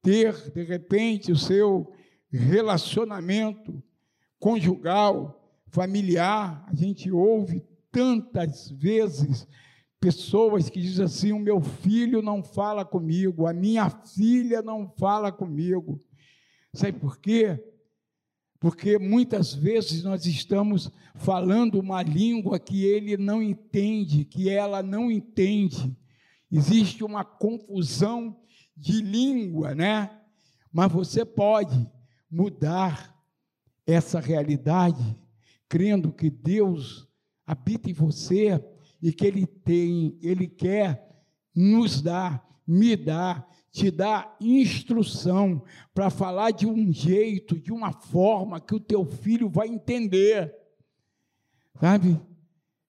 ter, 0.00 0.32
de 0.52 0.62
repente, 0.62 1.32
o 1.32 1.36
seu 1.36 1.92
relacionamento 2.30 3.82
conjugal 4.38 5.40
familiar, 5.68 6.64
a 6.68 6.74
gente 6.74 7.10
ouve 7.10 7.66
tantas 7.90 8.70
vezes 8.70 9.48
pessoas 9.98 10.68
que 10.68 10.80
dizem 10.80 11.04
assim: 11.04 11.32
o 11.32 11.38
meu 11.40 11.60
filho 11.60 12.22
não 12.22 12.44
fala 12.44 12.84
comigo, 12.84 13.46
a 13.46 13.52
minha 13.52 13.90
filha 13.90 14.62
não 14.62 14.86
fala 14.86 15.32
comigo. 15.32 16.00
Sabe 16.72 16.98
por 16.98 17.18
quê? 17.18 17.58
Porque 18.64 18.98
muitas 18.98 19.52
vezes 19.52 20.02
nós 20.04 20.24
estamos 20.24 20.90
falando 21.16 21.78
uma 21.78 22.02
língua 22.02 22.58
que 22.58 22.82
ele 22.82 23.14
não 23.14 23.42
entende, 23.42 24.24
que 24.24 24.48
ela 24.48 24.82
não 24.82 25.10
entende. 25.10 25.94
Existe 26.50 27.04
uma 27.04 27.22
confusão 27.26 28.34
de 28.74 29.02
língua, 29.02 29.74
né? 29.74 30.18
Mas 30.72 30.90
você 30.90 31.26
pode 31.26 31.86
mudar 32.30 33.14
essa 33.86 34.18
realidade 34.18 35.14
crendo 35.68 36.10
que 36.10 36.30
Deus 36.30 37.06
habita 37.46 37.90
em 37.90 37.92
você 37.92 38.64
e 39.02 39.12
que 39.12 39.26
ele 39.26 39.46
tem, 39.46 40.18
ele 40.22 40.48
quer 40.48 41.06
nos 41.54 42.00
dar, 42.00 42.42
me 42.66 42.96
dar, 42.96 43.46
te 43.74 43.90
dar 43.90 44.36
instrução 44.40 45.60
para 45.92 46.08
falar 46.08 46.52
de 46.52 46.64
um 46.64 46.92
jeito, 46.92 47.58
de 47.58 47.72
uma 47.72 47.92
forma 47.92 48.60
que 48.60 48.72
o 48.72 48.78
teu 48.78 49.04
filho 49.04 49.48
vai 49.48 49.66
entender. 49.66 50.54
Sabe? 51.80 52.20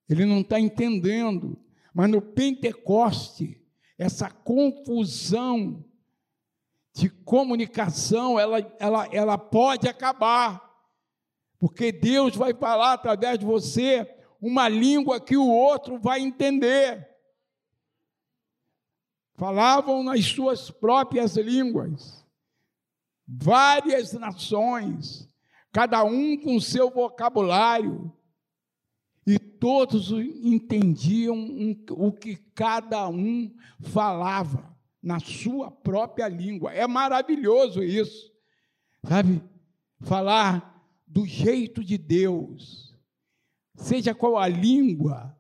Ele 0.07 0.25
não 0.25 0.41
está 0.41 0.59
entendendo. 0.59 1.57
Mas 1.91 2.07
no 2.11 2.21
Pentecoste, 2.21 3.59
essa 3.97 4.29
confusão 4.29 5.83
de 6.93 7.09
comunicação, 7.09 8.39
ela, 8.39 8.59
ela, 8.79 9.09
ela 9.11 9.37
pode 9.39 9.89
acabar. 9.89 10.71
Porque 11.57 11.91
Deus 11.91 12.35
vai 12.35 12.53
falar 12.53 12.93
através 12.93 13.39
de 13.39 13.45
você 13.45 14.07
uma 14.39 14.69
língua 14.69 15.19
que 15.19 15.35
o 15.35 15.47
outro 15.47 15.97
vai 15.97 16.21
entender. 16.21 17.09
Falavam 19.35 20.01
nas 20.01 20.25
suas 20.25 20.71
próprias 20.71 21.35
línguas, 21.35 22.25
várias 23.27 24.13
nações, 24.13 25.29
cada 25.73 26.03
um 26.05 26.37
com 26.37 26.59
seu 26.59 26.89
vocabulário, 26.89 28.13
e 29.27 29.37
todos 29.37 30.11
entendiam 30.11 31.35
o 31.91 32.13
que 32.13 32.37
cada 32.53 33.09
um 33.09 33.53
falava 33.81 34.73
na 35.01 35.19
sua 35.19 35.69
própria 35.69 36.29
língua. 36.29 36.71
É 36.71 36.87
maravilhoso 36.87 37.83
isso, 37.83 38.31
sabe? 39.03 39.43
Falar 39.99 40.81
do 41.05 41.25
jeito 41.25 41.83
de 41.83 41.97
Deus, 41.97 42.95
seja 43.75 44.15
qual 44.15 44.37
a 44.37 44.47
língua. 44.47 45.37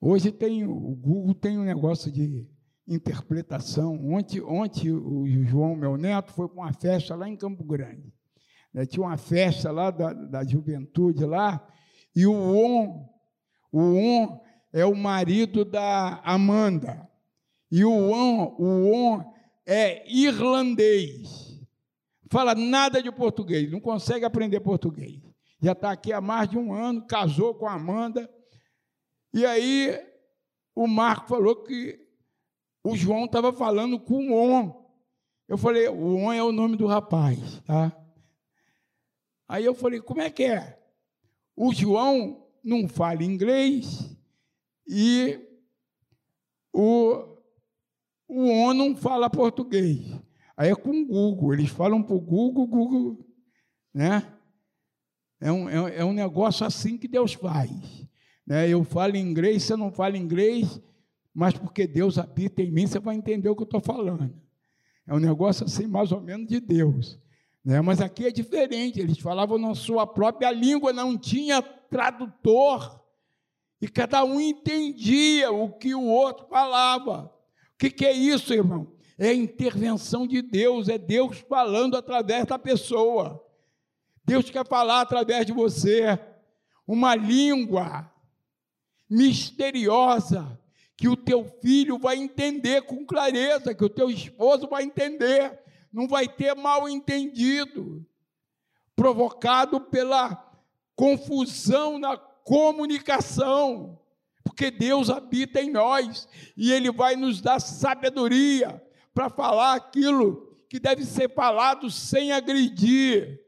Hoje 0.00 0.30
tem 0.30 0.66
o 0.66 0.74
Google 0.74 1.34
tem 1.34 1.58
um 1.58 1.64
negócio 1.64 2.12
de 2.12 2.46
interpretação. 2.86 3.94
Ontem, 4.12 4.40
ontem 4.40 4.90
o 4.90 5.26
João, 5.44 5.74
meu 5.74 5.96
neto, 5.96 6.32
foi 6.32 6.48
para 6.48 6.62
uma 6.62 6.72
festa 6.72 7.14
lá 7.14 7.28
em 7.28 7.36
Campo 7.36 7.64
Grande. 7.64 8.12
Né? 8.72 8.84
Tinha 8.84 9.06
uma 9.06 9.16
festa 9.16 9.70
lá 9.70 9.90
da, 9.90 10.12
da 10.12 10.44
juventude 10.44 11.24
lá, 11.24 11.66
e 12.14 12.26
o 12.26 12.32
On, 12.32 13.08
o 13.72 13.80
On 13.80 14.40
é 14.72 14.84
o 14.84 14.94
marido 14.94 15.64
da 15.64 16.20
Amanda. 16.24 17.08
E 17.70 17.84
o 17.84 17.92
On, 17.92 18.54
o 18.58 18.92
On 18.92 19.34
é 19.66 20.08
irlandês. 20.12 21.60
Fala 22.30 22.54
nada 22.54 23.02
de 23.02 23.10
português, 23.10 23.70
não 23.70 23.80
consegue 23.80 24.24
aprender 24.24 24.60
português. 24.60 25.20
Já 25.60 25.72
está 25.72 25.92
aqui 25.92 26.12
há 26.12 26.20
mais 26.20 26.48
de 26.48 26.58
um 26.58 26.72
ano, 26.72 27.06
casou 27.06 27.54
com 27.54 27.66
a 27.66 27.74
Amanda. 27.74 28.28
E 29.32 29.46
aí 29.46 29.98
o 30.74 30.86
Marco 30.86 31.28
falou 31.28 31.62
que 31.62 32.03
o 32.84 32.94
João 32.94 33.24
estava 33.24 33.50
falando 33.50 33.98
com 33.98 34.28
o 34.28 34.34
On. 34.34 34.84
Eu 35.48 35.56
falei, 35.56 35.88
o 35.88 36.16
On 36.16 36.32
é 36.32 36.42
o 36.42 36.52
nome 36.52 36.76
do 36.76 36.86
rapaz, 36.86 37.60
tá? 37.60 37.96
Aí 39.48 39.64
eu 39.64 39.74
falei, 39.74 40.00
como 40.00 40.20
é 40.20 40.30
que 40.30 40.44
é? 40.44 40.78
O 41.56 41.72
João 41.72 42.46
não 42.62 42.86
fala 42.86 43.24
inglês 43.24 44.14
e 44.86 45.40
o, 46.72 47.38
o 48.28 48.50
On 48.50 48.74
não 48.74 48.94
fala 48.94 49.30
português. 49.30 50.06
Aí 50.54 50.70
é 50.70 50.74
com 50.74 50.90
o 50.90 51.06
Google, 51.06 51.54
eles 51.54 51.70
falam 51.70 52.02
para 52.02 52.14
o 52.14 52.20
Google, 52.20 52.66
Google, 52.66 53.26
né? 53.92 54.30
É 55.40 55.50
um, 55.50 55.68
é, 55.68 55.96
é 55.96 56.04
um 56.04 56.12
negócio 56.12 56.66
assim 56.66 56.96
que 56.96 57.08
Deus 57.08 57.32
faz. 57.32 57.70
Né? 58.46 58.68
Eu 58.68 58.84
falo 58.84 59.16
inglês, 59.16 59.62
você 59.62 59.74
não 59.74 59.90
fala 59.90 60.16
inglês, 60.16 60.80
mas 61.34 61.54
porque 61.54 61.86
Deus 61.86 62.16
habita 62.16 62.62
em 62.62 62.70
mim, 62.70 62.86
você 62.86 63.00
vai 63.00 63.16
entender 63.16 63.48
o 63.48 63.56
que 63.56 63.62
eu 63.62 63.66
estou 63.66 63.80
falando. 63.80 64.32
É 65.06 65.12
um 65.12 65.18
negócio 65.18 65.66
assim, 65.66 65.86
mais 65.86 66.12
ou 66.12 66.20
menos 66.20 66.46
de 66.46 66.60
Deus. 66.60 67.18
Né? 67.64 67.80
Mas 67.80 68.00
aqui 68.00 68.26
é 68.26 68.30
diferente, 68.30 69.00
eles 69.00 69.18
falavam 69.18 69.58
na 69.58 69.74
sua 69.74 70.06
própria 70.06 70.52
língua, 70.52 70.92
não 70.92 71.18
tinha 71.18 71.60
tradutor, 71.60 73.02
e 73.80 73.88
cada 73.88 74.24
um 74.24 74.40
entendia 74.40 75.50
o 75.50 75.70
que 75.72 75.94
o 75.94 76.04
outro 76.04 76.46
falava. 76.46 77.24
O 77.74 77.78
que, 77.78 77.90
que 77.90 78.06
é 78.06 78.12
isso, 78.12 78.54
irmão? 78.54 78.94
É 79.18 79.32
intervenção 79.34 80.26
de 80.26 80.40
Deus, 80.40 80.88
é 80.88 80.96
Deus 80.96 81.38
falando 81.48 81.96
através 81.96 82.46
da 82.46 82.58
pessoa. 82.58 83.44
Deus 84.24 84.48
quer 84.48 84.66
falar 84.66 85.02
através 85.02 85.44
de 85.44 85.52
você 85.52 86.18
uma 86.86 87.14
língua 87.14 88.10
misteriosa 89.10 90.58
que 90.96 91.08
o 91.08 91.16
teu 91.16 91.44
filho 91.60 91.98
vai 91.98 92.16
entender 92.16 92.82
com 92.82 93.04
clareza, 93.04 93.74
que 93.74 93.84
o 93.84 93.90
teu 93.90 94.10
esposo 94.10 94.68
vai 94.68 94.84
entender, 94.84 95.58
não 95.92 96.06
vai 96.06 96.28
ter 96.28 96.54
mal 96.54 96.88
entendido, 96.88 98.06
provocado 98.94 99.80
pela 99.80 100.52
confusão 100.94 101.98
na 101.98 102.16
comunicação, 102.16 104.00
porque 104.44 104.70
Deus 104.70 105.10
habita 105.10 105.60
em 105.60 105.70
nós 105.70 106.28
e 106.56 106.70
Ele 106.72 106.92
vai 106.92 107.16
nos 107.16 107.40
dar 107.40 107.58
sabedoria 107.58 108.82
para 109.12 109.30
falar 109.30 109.74
aquilo 109.74 110.54
que 110.68 110.78
deve 110.78 111.04
ser 111.04 111.32
falado 111.32 111.90
sem 111.90 112.32
agredir. 112.32 113.40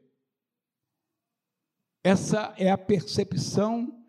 Essa 2.03 2.53
é 2.57 2.69
a 2.69 2.77
percepção 2.77 4.03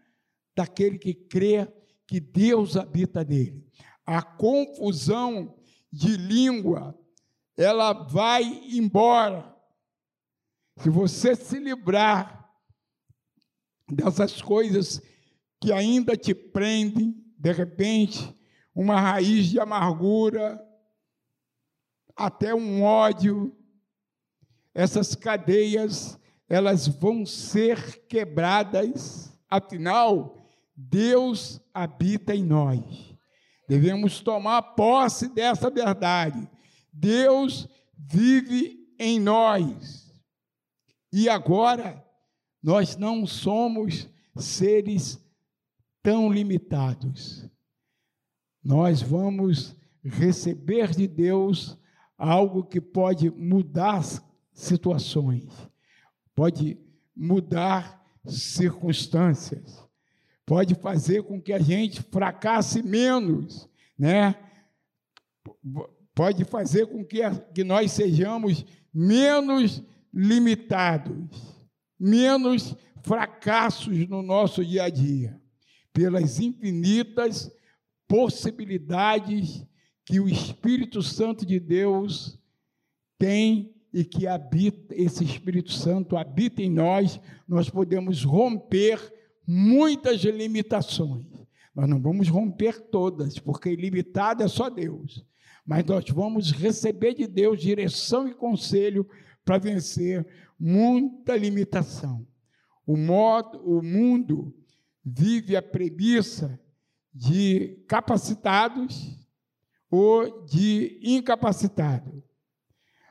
daquele 0.57 0.98
que 0.98 1.14
crê 1.14 1.66
que 2.09 2.18
Deus 2.18 2.77
habita 2.77 3.23
nele. 3.23 3.64
A 4.05 4.23
confusão 4.23 5.55
de 5.92 6.16
língua 6.16 6.99
ela 7.57 7.92
vai 7.92 8.44
embora. 8.73 9.55
Se 10.79 10.88
você 10.88 11.37
se 11.37 11.59
livrar 11.59 12.51
dessas 13.90 14.40
coisas 14.40 15.03
que 15.61 15.73
ainda 15.73 16.16
te 16.16 16.35
prendem, 16.35 17.14
de 17.37 17.53
repente, 17.53 18.35
uma 18.75 18.99
raiz 19.01 19.47
de 19.47 19.61
amargura, 19.61 20.64
até 22.16 22.55
um 22.55 22.83
ódio, 22.83 23.55
essas 24.73 25.14
cadeias, 25.14 26.18
elas 26.49 26.87
vão 26.87 27.27
ser 27.27 28.07
quebradas, 28.07 29.37
afinal, 29.51 30.48
Deus 30.81 31.61
habita 31.75 32.33
em 32.33 32.45
nós. 32.45 33.12
Devemos 33.69 34.21
tomar 34.21 34.62
posse 34.62 35.29
dessa 35.29 35.69
verdade. 35.69 36.49
Deus 36.93 37.69
vive 37.97 38.88
em 38.97 39.19
nós. 39.19 40.09
E 41.12 41.29
agora, 41.29 42.07
nós 42.62 42.97
não 42.97 43.27
somos 43.27 44.09
seres 44.37 45.19
tão 46.01 46.33
limitados. 46.33 47.45
Nós 48.62 49.03
vamos 49.03 49.75
receber 50.05 50.95
de 50.95 51.09
Deus 51.09 51.77
algo 52.17 52.62
que 52.62 52.81
pode 52.81 53.31
mudar 53.31 54.05
situações, 54.53 55.53
pode 56.37 56.79
mudar 57.17 58.01
circunstâncias, 58.25 59.88
pode 60.49 60.75
fazer 60.77 61.25
com 61.25 61.39
que 61.39 61.53
a 61.53 61.59
gente 61.59 62.01
fracasse 62.05 62.83
menos, 62.83 63.69
né? 63.99 64.35
pode 66.15 66.43
fazer 66.47 66.87
com 66.87 67.05
que, 67.05 67.19
que 67.55 67.63
nós 67.63 67.93
sejamos 67.93 68.65
menos 68.93 69.83
limitados, 70.11 71.29
menos 72.01 72.75
fracassos 73.03 74.09
no 74.09 74.23
nosso 74.23 74.65
dia 74.65 74.85
a 74.85 74.89
dia, 74.89 75.38
pelas 75.92 76.40
infinitas 76.40 77.53
possibilidades 78.09 79.67
que 80.07 80.19
o 80.19 80.27
Espírito 80.27 81.03
Santo 81.03 81.44
de 81.44 81.61
Deus 81.61 82.38
tem 83.19 83.75
e 83.92 84.03
que 84.03 84.27
habita, 84.27 84.94
esse 84.94 85.25
Espírito 85.25 85.73
Santo 85.73 86.17
habita 86.17 86.63
em 86.63 86.71
nós, 86.71 87.21
nós 87.46 87.69
podemos 87.69 88.25
romper 88.25 89.17
muitas 89.49 90.21
limitações. 90.21 91.27
Nós 91.75 91.88
não 91.88 92.01
vamos 92.01 92.29
romper 92.29 92.79
todas, 92.79 93.38
porque 93.38 93.71
ilimitado 93.71 94.42
é 94.42 94.49
só 94.49 94.69
Deus 94.69 95.27
mas 95.69 95.85
nós 95.85 96.09
vamos 96.09 96.51
receber 96.51 97.13
de 97.13 97.27
Deus 97.27 97.61
direção 97.61 98.27
e 98.27 98.33
conselho 98.33 99.07
para 99.44 99.59
vencer 99.59 100.27
muita 100.59 101.37
limitação. 101.37 102.27
O, 102.87 102.96
modo, 102.96 103.59
o 103.59 103.83
mundo 103.83 104.57
vive 105.05 105.57
a 105.57 105.61
premissa 105.61 106.59
de 107.13 107.85
capacitados 107.87 109.29
ou 109.90 110.42
de 110.46 110.99
incapacitados. 111.03 112.25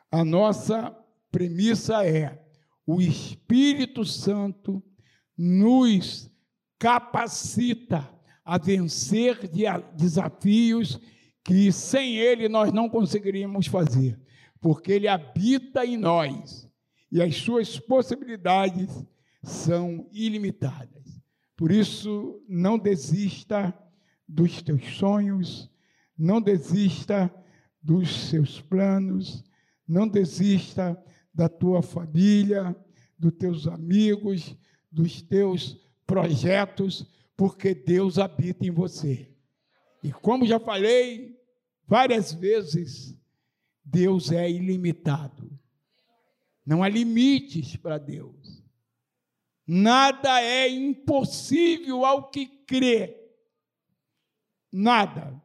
A 0.10 0.26
nossa 0.26 0.90
premissa 1.32 2.04
é 2.08 2.44
o 2.88 3.00
Espírito 3.00 4.04
Santo 4.04 4.82
nos 5.38 6.32
capacita 6.80 8.10
a 8.44 8.58
vencer 8.58 9.50
desafios 9.96 11.00
que 11.44 11.72
sem 11.72 12.18
Ele 12.18 12.50
nós 12.50 12.72
não 12.72 12.90
conseguiríamos 12.90 13.68
fazer, 13.68 14.20
porque 14.60 14.92
Ele 14.92 15.08
habita 15.08 15.86
em 15.86 15.98
nós 15.98 16.68
e 17.12 17.22
as 17.22 17.36
suas 17.38 17.80
possibilidades 17.80 18.90
são 19.44 20.08
ilimitadas. 20.12 21.22
Por 21.56 21.72
isso, 21.72 22.42
não 22.48 22.78
desista 22.78 23.74
dos 24.28 24.62
teus 24.62 24.98
sonhos, 24.98 25.70
não 26.18 26.42
desista 26.42 27.34
dos 27.82 28.30
seus 28.30 28.62
planos, 28.62 29.44
não 29.88 30.08
desista 30.08 31.02
da 31.34 31.48
tua 31.48 31.82
família, 31.82 32.76
dos 33.18 33.32
teus 33.34 33.68
amigos, 33.68 34.56
dos 34.98 35.22
teus 35.22 35.78
projetos, 36.06 37.06
porque 37.36 37.74
Deus 37.74 38.18
habita 38.18 38.66
em 38.66 38.72
você. 38.72 39.30
E 40.04 40.12
como 40.12 40.46
já 40.46 40.60
falei 40.60 41.40
várias 41.86 42.34
vezes, 42.34 43.16
Deus 43.84 44.32
é 44.32 44.50
ilimitado. 44.50 45.50
Não 46.66 46.84
há 46.84 46.90
limites 46.90 47.76
para 47.78 47.98
Deus. 47.98 48.64
Nada 49.66 50.42
é 50.42 50.68
impossível 50.68 52.04
ao 52.04 52.30
que 52.30 52.46
crê. 52.46 53.16
Nada. 54.72 55.42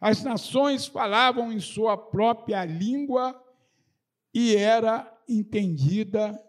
As 0.00 0.22
nações 0.22 0.86
falavam 0.86 1.52
em 1.52 1.60
sua 1.60 1.96
própria 1.96 2.64
língua 2.64 3.40
e 4.32 4.54
era 4.56 5.10
entendida 5.28 6.40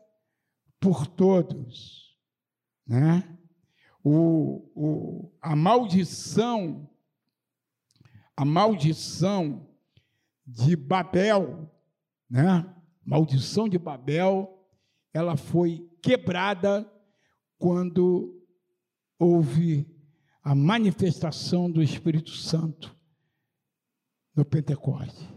por 0.81 1.05
todos. 1.05 2.17
Né? 2.85 3.37
O, 4.03 4.67
o, 4.75 5.31
a 5.39 5.55
maldição, 5.55 6.89
a 8.35 8.43
maldição 8.43 9.69
de 10.45 10.75
Babel, 10.75 11.71
né? 12.27 12.65
maldição 13.05 13.69
de 13.69 13.77
Babel, 13.77 14.67
ela 15.13 15.37
foi 15.37 15.87
quebrada 16.01 16.91
quando 17.59 18.43
houve 19.19 19.87
a 20.43 20.55
manifestação 20.55 21.69
do 21.69 21.83
Espírito 21.83 22.31
Santo 22.31 22.97
no 24.35 24.43
Pentecoste. 24.43 25.29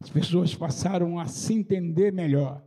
As 0.00 0.08
pessoas 0.08 0.54
passaram 0.54 1.18
a 1.18 1.26
se 1.26 1.52
entender 1.52 2.12
melhor. 2.12 2.64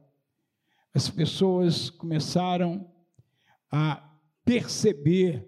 As 0.96 1.10
pessoas 1.10 1.90
começaram 1.90 2.90
a 3.70 4.02
perceber 4.46 5.46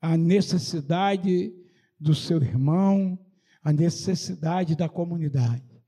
a 0.00 0.16
necessidade 0.16 1.52
do 2.00 2.14
seu 2.14 2.42
irmão, 2.42 3.18
a 3.62 3.74
necessidade 3.74 4.74
da 4.74 4.88
comunidade. 4.88 5.82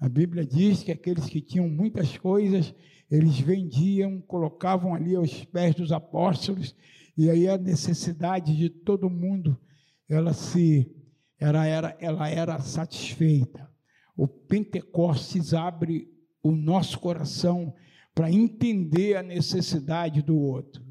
A 0.00 0.08
Bíblia 0.08 0.42
diz 0.42 0.82
que 0.82 0.90
aqueles 0.90 1.26
que 1.26 1.42
tinham 1.42 1.68
muitas 1.68 2.16
coisas, 2.16 2.74
eles 3.10 3.38
vendiam, 3.38 4.22
colocavam 4.22 4.94
ali 4.94 5.14
aos 5.14 5.44
pés 5.44 5.74
dos 5.74 5.92
apóstolos, 5.92 6.74
e 7.14 7.28
aí 7.28 7.46
a 7.46 7.58
necessidade 7.58 8.56
de 8.56 8.70
todo 8.70 9.10
mundo, 9.10 9.60
ela 10.08 10.32
se 10.32 10.90
ela 11.38 11.66
era, 11.66 11.94
ela 12.00 12.30
era 12.30 12.58
satisfeita. 12.60 13.70
O 14.16 14.26
Pentecostes 14.26 15.52
abre 15.52 16.08
o 16.42 16.52
nosso 16.52 16.98
coração 16.98 17.74
para 18.16 18.32
entender 18.32 19.14
a 19.14 19.22
necessidade 19.22 20.22
do 20.22 20.38
outro, 20.38 20.82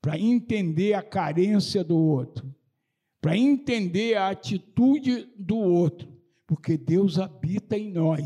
para 0.00 0.16
entender 0.16 0.94
a 0.94 1.02
carência 1.02 1.82
do 1.82 1.98
outro, 1.98 2.54
para 3.20 3.36
entender 3.36 4.14
a 4.14 4.28
atitude 4.28 5.28
do 5.36 5.56
outro, 5.56 6.08
porque 6.46 6.78
Deus 6.78 7.18
habita 7.18 7.76
em 7.76 7.90
nós. 7.90 8.24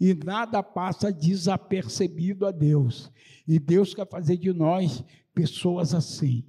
E 0.00 0.14
nada 0.14 0.62
passa 0.62 1.12
desapercebido 1.12 2.46
a 2.46 2.52
Deus. 2.52 3.10
E 3.48 3.58
Deus 3.58 3.92
quer 3.94 4.08
fazer 4.08 4.36
de 4.36 4.52
nós 4.52 5.02
pessoas 5.34 5.92
assim, 5.92 6.44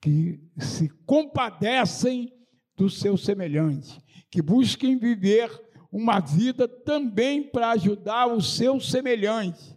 que 0.00 0.40
se 0.58 0.88
compadecem 1.06 2.32
do 2.76 2.90
seu 2.90 3.16
semelhante, 3.16 4.02
que 4.32 4.42
busquem 4.42 4.98
viver 4.98 5.48
uma 5.92 6.18
vida 6.18 6.66
também 6.66 7.40
para 7.40 7.70
ajudar 7.70 8.26
o 8.26 8.42
seu 8.42 8.80
semelhante. 8.80 9.73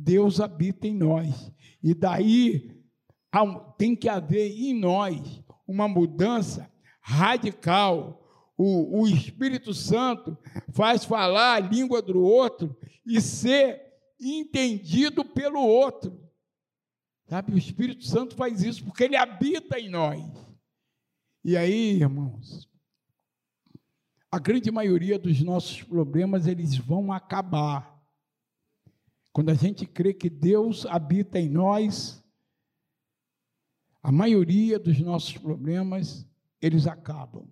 Deus 0.00 0.40
habita 0.40 0.86
em 0.86 0.94
nós. 0.96 1.52
E 1.82 1.94
daí 1.94 2.80
tem 3.76 3.94
que 3.94 4.08
haver 4.08 4.50
em 4.50 4.74
nós 4.74 5.42
uma 5.66 5.86
mudança 5.86 6.70
radical. 7.00 8.16
O, 8.56 9.02
o 9.02 9.08
Espírito 9.08 9.72
Santo 9.72 10.36
faz 10.72 11.04
falar 11.04 11.54
a 11.54 11.60
língua 11.60 12.02
do 12.02 12.20
outro 12.20 12.76
e 13.06 13.20
ser 13.20 13.80
entendido 14.20 15.24
pelo 15.24 15.60
outro. 15.60 16.28
Sabe, 17.26 17.52
o 17.52 17.58
Espírito 17.58 18.04
Santo 18.04 18.34
faz 18.34 18.62
isso 18.62 18.84
porque 18.84 19.04
ele 19.04 19.16
habita 19.16 19.78
em 19.78 19.88
nós. 19.88 20.24
E 21.44 21.56
aí, 21.56 22.00
irmãos, 22.00 22.68
a 24.30 24.38
grande 24.38 24.70
maioria 24.70 25.18
dos 25.18 25.40
nossos 25.40 25.82
problemas 25.82 26.46
eles 26.46 26.76
vão 26.76 27.12
acabar. 27.12 27.99
Quando 29.32 29.50
a 29.50 29.54
gente 29.54 29.86
crê 29.86 30.12
que 30.12 30.28
Deus 30.28 30.84
habita 30.86 31.38
em 31.38 31.48
nós, 31.48 32.22
a 34.02 34.10
maioria 34.10 34.78
dos 34.78 34.98
nossos 35.00 35.36
problemas 35.36 36.26
eles 36.60 36.86
acabam. 36.86 37.48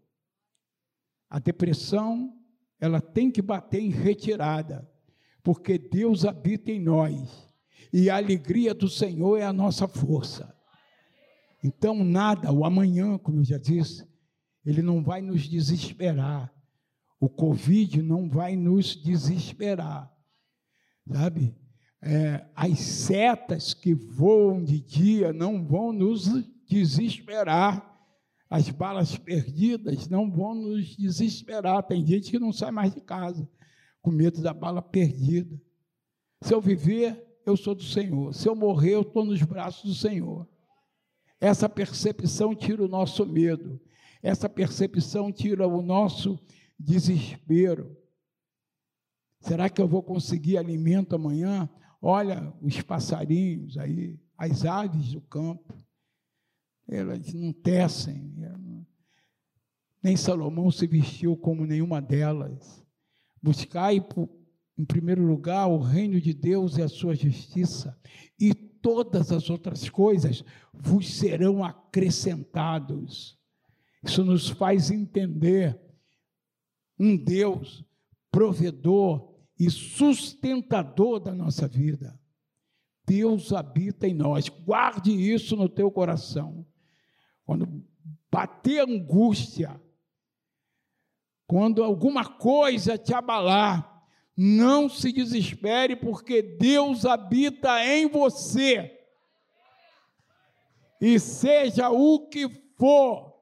A 1.30 1.38
depressão, 1.38 2.36
ela 2.80 3.00
tem 3.00 3.30
que 3.30 3.42
bater 3.42 3.80
em 3.80 3.90
retirada, 3.90 4.90
porque 5.42 5.78
Deus 5.78 6.24
habita 6.24 6.70
em 6.70 6.80
nós. 6.80 7.48
E 7.92 8.10
a 8.10 8.16
alegria 8.16 8.74
do 8.74 8.88
Senhor 8.88 9.38
é 9.38 9.44
a 9.44 9.52
nossa 9.52 9.86
força. 9.86 10.54
Então, 11.62 12.04
nada, 12.04 12.52
o 12.52 12.64
amanhã, 12.64 13.18
como 13.18 13.40
eu 13.40 13.44
já 13.44 13.58
disse, 13.58 14.06
ele 14.64 14.82
não 14.82 15.02
vai 15.02 15.20
nos 15.20 15.48
desesperar. 15.48 16.52
O 17.18 17.28
Covid 17.28 18.02
não 18.02 18.28
vai 18.28 18.56
nos 18.56 18.94
desesperar. 18.94 20.12
Sabe? 21.10 21.56
É, 22.00 22.46
as 22.54 22.78
setas 22.78 23.74
que 23.74 23.92
voam 23.94 24.62
de 24.62 24.80
dia 24.80 25.32
não 25.32 25.64
vão 25.64 25.92
nos 25.92 26.28
desesperar. 26.66 27.84
As 28.48 28.70
balas 28.70 29.16
perdidas 29.16 30.08
não 30.08 30.30
vão 30.30 30.54
nos 30.54 30.96
desesperar. 30.96 31.82
Tem 31.82 32.06
gente 32.06 32.30
que 32.30 32.38
não 32.38 32.52
sai 32.52 32.70
mais 32.70 32.94
de 32.94 33.00
casa 33.00 33.48
com 34.00 34.10
medo 34.10 34.40
da 34.40 34.54
bala 34.54 34.80
perdida. 34.80 35.60
Se 36.42 36.54
eu 36.54 36.60
viver, 36.60 37.26
eu 37.44 37.56
sou 37.56 37.74
do 37.74 37.82
Senhor. 37.82 38.32
Se 38.32 38.48
eu 38.48 38.54
morrer, 38.54 38.94
eu 38.94 39.02
estou 39.02 39.24
nos 39.24 39.42
braços 39.42 39.84
do 39.84 39.94
Senhor. 39.94 40.48
Essa 41.40 41.68
percepção 41.68 42.54
tira 42.54 42.84
o 42.84 42.88
nosso 42.88 43.24
medo, 43.24 43.80
essa 44.20 44.48
percepção 44.48 45.32
tira 45.32 45.66
o 45.68 45.80
nosso 45.80 46.38
desespero. 46.78 47.96
Será 49.40 49.68
que 49.68 49.80
eu 49.80 49.86
vou 49.86 50.02
conseguir 50.02 50.58
alimento 50.58 51.14
amanhã? 51.14 51.68
Olha 52.00 52.54
os 52.62 52.80
passarinhos 52.80 53.76
aí, 53.76 54.18
as 54.36 54.64
aves 54.64 55.12
do 55.12 55.20
campo, 55.20 55.74
elas 56.86 57.32
não 57.34 57.52
tecem. 57.52 58.34
Nem 60.02 60.16
Salomão 60.16 60.70
se 60.70 60.86
vestiu 60.86 61.36
como 61.36 61.66
nenhuma 61.66 62.00
delas. 62.00 62.86
Buscai, 63.42 63.96
em 64.76 64.84
primeiro 64.84 65.22
lugar, 65.26 65.66
o 65.66 65.78
reino 65.78 66.20
de 66.20 66.32
Deus 66.32 66.76
e 66.76 66.82
a 66.82 66.88
sua 66.88 67.14
justiça, 67.14 67.98
e 68.38 68.54
todas 68.54 69.32
as 69.32 69.50
outras 69.50 69.90
coisas 69.90 70.44
vos 70.72 71.12
serão 71.14 71.64
acrescentados. 71.64 73.36
Isso 74.04 74.24
nos 74.24 74.48
faz 74.48 74.90
entender 74.90 75.78
um 76.98 77.16
Deus 77.16 77.84
provedor 78.30 79.37
e 79.58 79.70
sustentador 79.70 81.18
da 81.18 81.34
nossa 81.34 81.66
vida. 81.66 82.18
Deus 83.04 83.52
habita 83.52 84.06
em 84.06 84.14
nós. 84.14 84.48
Guarde 84.48 85.10
isso 85.10 85.56
no 85.56 85.68
teu 85.68 85.90
coração. 85.90 86.66
Quando 87.44 87.82
bater 88.30 88.80
angústia, 88.80 89.80
quando 91.46 91.82
alguma 91.82 92.24
coisa 92.24 92.98
te 92.98 93.14
abalar, 93.14 94.04
não 94.36 94.88
se 94.88 95.10
desespere, 95.10 95.96
porque 95.96 96.42
Deus 96.42 97.04
habita 97.04 97.84
em 97.84 98.06
você. 98.06 98.94
E 101.00 101.18
seja 101.18 101.90
o 101.90 102.28
que 102.28 102.48
for, 102.76 103.34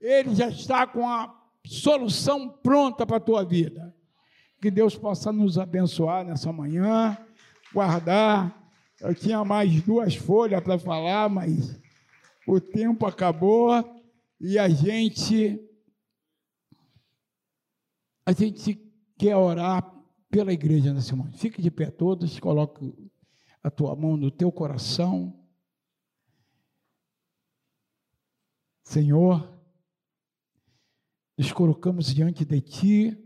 Ele 0.00 0.34
já 0.34 0.48
está 0.48 0.86
com 0.86 1.08
a 1.08 1.34
solução 1.66 2.48
pronta 2.48 3.04
para 3.04 3.16
a 3.16 3.20
tua 3.20 3.44
vida. 3.44 3.94
Que 4.62 4.70
Deus 4.70 4.96
possa 4.96 5.32
nos 5.32 5.58
abençoar 5.58 6.24
nessa 6.24 6.52
manhã, 6.52 7.18
guardar. 7.74 8.72
Eu 9.00 9.12
tinha 9.12 9.44
mais 9.44 9.82
duas 9.82 10.14
folhas 10.14 10.62
para 10.62 10.78
falar, 10.78 11.28
mas 11.28 11.76
o 12.46 12.60
tempo 12.60 13.04
acabou 13.04 14.00
e 14.40 14.60
a 14.60 14.68
gente 14.68 15.60
a 18.24 18.30
gente 18.30 18.80
quer 19.18 19.34
orar 19.34 19.82
pela 20.30 20.52
igreja 20.52 20.94
nesse 20.94 21.12
momento. 21.12 21.38
Fique 21.38 21.60
de 21.60 21.68
pé 21.68 21.90
todos, 21.90 22.38
coloque 22.38 23.10
a 23.64 23.68
tua 23.68 23.96
mão 23.96 24.16
no 24.16 24.30
teu 24.30 24.52
coração. 24.52 25.44
Senhor, 28.84 29.60
nos 31.36 31.50
colocamos 31.50 32.14
diante 32.14 32.44
de 32.44 32.60
ti, 32.60 33.21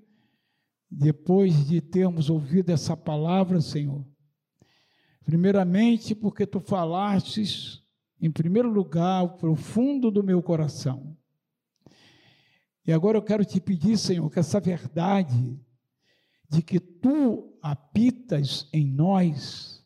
depois 0.91 1.67
de 1.67 1.81
termos 1.81 2.31
ouvido 2.31 2.71
essa 2.71 2.97
palavra, 2.97 3.61
Senhor. 3.61 4.05
Primeiramente, 5.25 6.15
porque 6.15 6.47
tu 6.47 6.61
falastes, 6.61 7.83
em 8.21 8.31
primeiro 8.31 8.71
lugar, 8.71 9.25
o 9.25 9.37
profundo 9.37 10.11
do 10.11 10.23
meu 10.23 10.43
coração. 10.43 11.17
E 12.87 12.93
agora 12.93 13.19
eu 13.19 13.23
quero 13.23 13.45
te 13.45 13.61
pedir, 13.61 13.99
Senhor, 13.99 14.31
que 14.31 14.39
essa 14.39 14.61
verdade 14.61 15.61
de 16.49 16.63
que 16.63 16.79
tu 16.79 17.59
habitas 17.61 18.69
em 18.73 18.87
nós, 18.87 19.85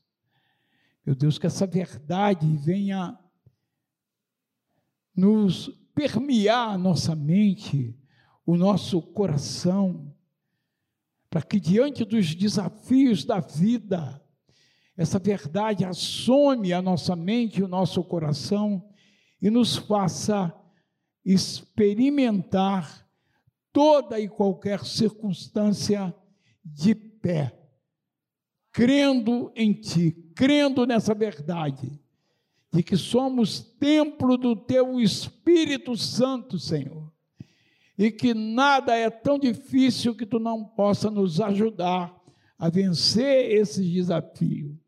meu 1.04 1.14
Deus, 1.14 1.38
que 1.38 1.46
essa 1.46 1.66
verdade 1.66 2.46
venha 2.58 3.18
nos 5.16 5.68
permear 5.94 6.74
a 6.74 6.78
nossa 6.78 7.14
mente, 7.14 7.98
o 8.44 8.56
nosso 8.56 9.00
coração, 9.00 10.09
para 11.30 11.42
que 11.42 11.60
diante 11.60 12.04
dos 12.04 12.34
desafios 12.34 13.24
da 13.24 13.38
vida, 13.38 14.20
essa 14.96 15.18
verdade 15.18 15.84
assome 15.84 16.72
a 16.72 16.82
nossa 16.82 17.14
mente 17.14 17.60
e 17.60 17.62
o 17.62 17.68
nosso 17.68 18.02
coração 18.02 18.84
e 19.40 19.48
nos 19.48 19.76
faça 19.76 20.52
experimentar 21.24 23.08
toda 23.72 24.18
e 24.18 24.28
qualquer 24.28 24.84
circunstância 24.84 26.14
de 26.64 26.94
pé, 26.94 27.56
crendo 28.72 29.52
em 29.54 29.72
Ti, 29.72 30.10
crendo 30.34 30.84
nessa 30.84 31.14
verdade, 31.14 32.00
de 32.72 32.82
que 32.82 32.96
somos 32.96 33.60
templo 33.60 34.36
do 34.36 34.56
Teu 34.56 35.00
Espírito 35.00 35.96
Santo, 35.96 36.58
Senhor, 36.58 37.09
e 38.00 38.10
que 38.10 38.32
nada 38.32 38.96
é 38.96 39.10
tão 39.10 39.38
difícil 39.38 40.14
que 40.14 40.24
Tu 40.24 40.38
não 40.40 40.64
possa 40.64 41.10
nos 41.10 41.38
ajudar 41.38 42.18
a 42.58 42.70
vencer 42.70 43.52
esse 43.52 43.84
desafio. 43.84 44.80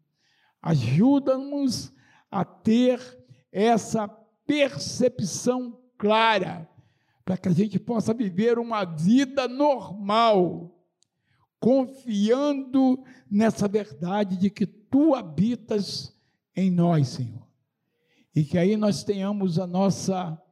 Ajuda-nos 0.62 1.92
a 2.30 2.42
ter 2.42 2.98
essa 3.52 4.08
percepção 4.46 5.78
clara, 5.98 6.66
para 7.22 7.36
que 7.36 7.50
a 7.50 7.52
gente 7.52 7.78
possa 7.78 8.14
viver 8.14 8.58
uma 8.58 8.86
vida 8.86 9.46
normal, 9.46 10.74
confiando 11.60 13.04
nessa 13.30 13.68
verdade 13.68 14.38
de 14.38 14.48
que 14.48 14.64
tu 14.64 15.14
habitas 15.14 16.18
em 16.56 16.70
nós, 16.70 17.08
Senhor. 17.08 17.46
E 18.34 18.42
que 18.42 18.56
aí 18.56 18.74
nós 18.74 19.04
tenhamos 19.04 19.58
a 19.58 19.66
nossa 19.66 20.42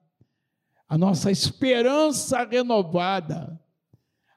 a 0.90 0.98
nossa 0.98 1.30
esperança 1.30 2.44
renovada, 2.44 3.58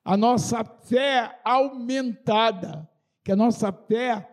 a 0.05 0.15
nossa 0.15 0.63
fé 0.63 1.41
aumentada, 1.43 2.87
que 3.25 3.33
a 3.33 3.35
nossa 3.35 3.73
fé 3.73 4.29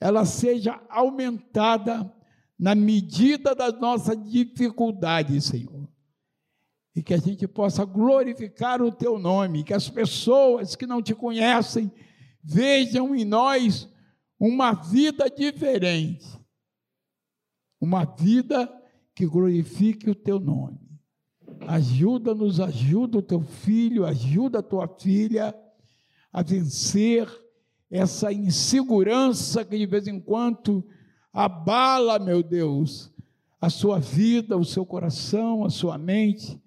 ela 0.00 0.24
seja 0.24 0.82
aumentada 0.88 2.12
na 2.58 2.74
medida 2.74 3.54
da 3.54 3.70
nossa 3.70 4.16
dificuldade, 4.16 5.40
Senhor 5.40 5.92
e 6.94 7.02
que 7.02 7.14
a 7.14 7.18
gente 7.18 7.48
possa 7.48 7.84
glorificar 7.84 8.82
o 8.82 8.92
teu 8.92 9.18
nome, 9.18 9.64
que 9.64 9.72
as 9.72 9.88
pessoas 9.88 10.76
que 10.76 10.86
não 10.86 11.02
te 11.02 11.14
conhecem 11.14 11.90
vejam 12.42 13.14
em 13.14 13.24
nós 13.24 13.88
uma 14.38 14.72
vida 14.72 15.30
diferente, 15.30 16.26
uma 17.80 18.04
vida 18.04 18.70
que 19.14 19.26
glorifique 19.26 20.10
o 20.10 20.14
teu 20.14 20.38
nome. 20.38 20.81
Ajuda-nos, 21.66 22.60
ajuda 22.60 23.18
o 23.18 23.22
teu 23.22 23.40
filho, 23.42 24.04
ajuda 24.04 24.58
a 24.58 24.62
tua 24.62 24.88
filha 24.88 25.54
a 26.32 26.42
vencer 26.42 27.28
essa 27.90 28.32
insegurança 28.32 29.64
que 29.64 29.76
de 29.76 29.86
vez 29.86 30.08
em 30.08 30.18
quando 30.18 30.86
abala, 31.32 32.18
meu 32.18 32.42
Deus, 32.42 33.12
a 33.60 33.70
sua 33.70 33.98
vida, 33.98 34.56
o 34.56 34.64
seu 34.64 34.84
coração, 34.84 35.64
a 35.64 35.70
sua 35.70 35.96
mente 35.98 36.60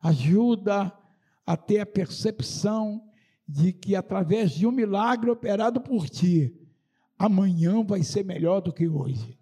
ajuda 0.00 0.92
a 1.44 1.56
ter 1.56 1.80
a 1.80 1.86
percepção 1.86 3.02
de 3.48 3.72
que 3.72 3.94
através 3.94 4.52
de 4.52 4.66
um 4.66 4.72
milagre 4.72 5.30
operado 5.30 5.80
por 5.80 6.08
ti, 6.08 6.54
amanhã 7.18 7.84
vai 7.84 8.02
ser 8.02 8.24
melhor 8.24 8.60
do 8.60 8.72
que 8.72 8.88
hoje. 8.88 9.38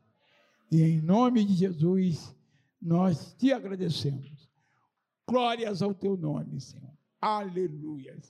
E 0.71 0.83
em 0.83 1.01
nome 1.01 1.45
de 1.45 1.55
Jesus, 1.55 2.35
nós 2.81 3.35
te 3.35 3.53
agradecemos. 3.53 4.34
Glórias 5.29 5.83
ao 5.83 5.95
teu 5.95 6.17
nome, 6.17 6.61
Senhor. 6.61 6.93
Aleluia. 7.21 8.21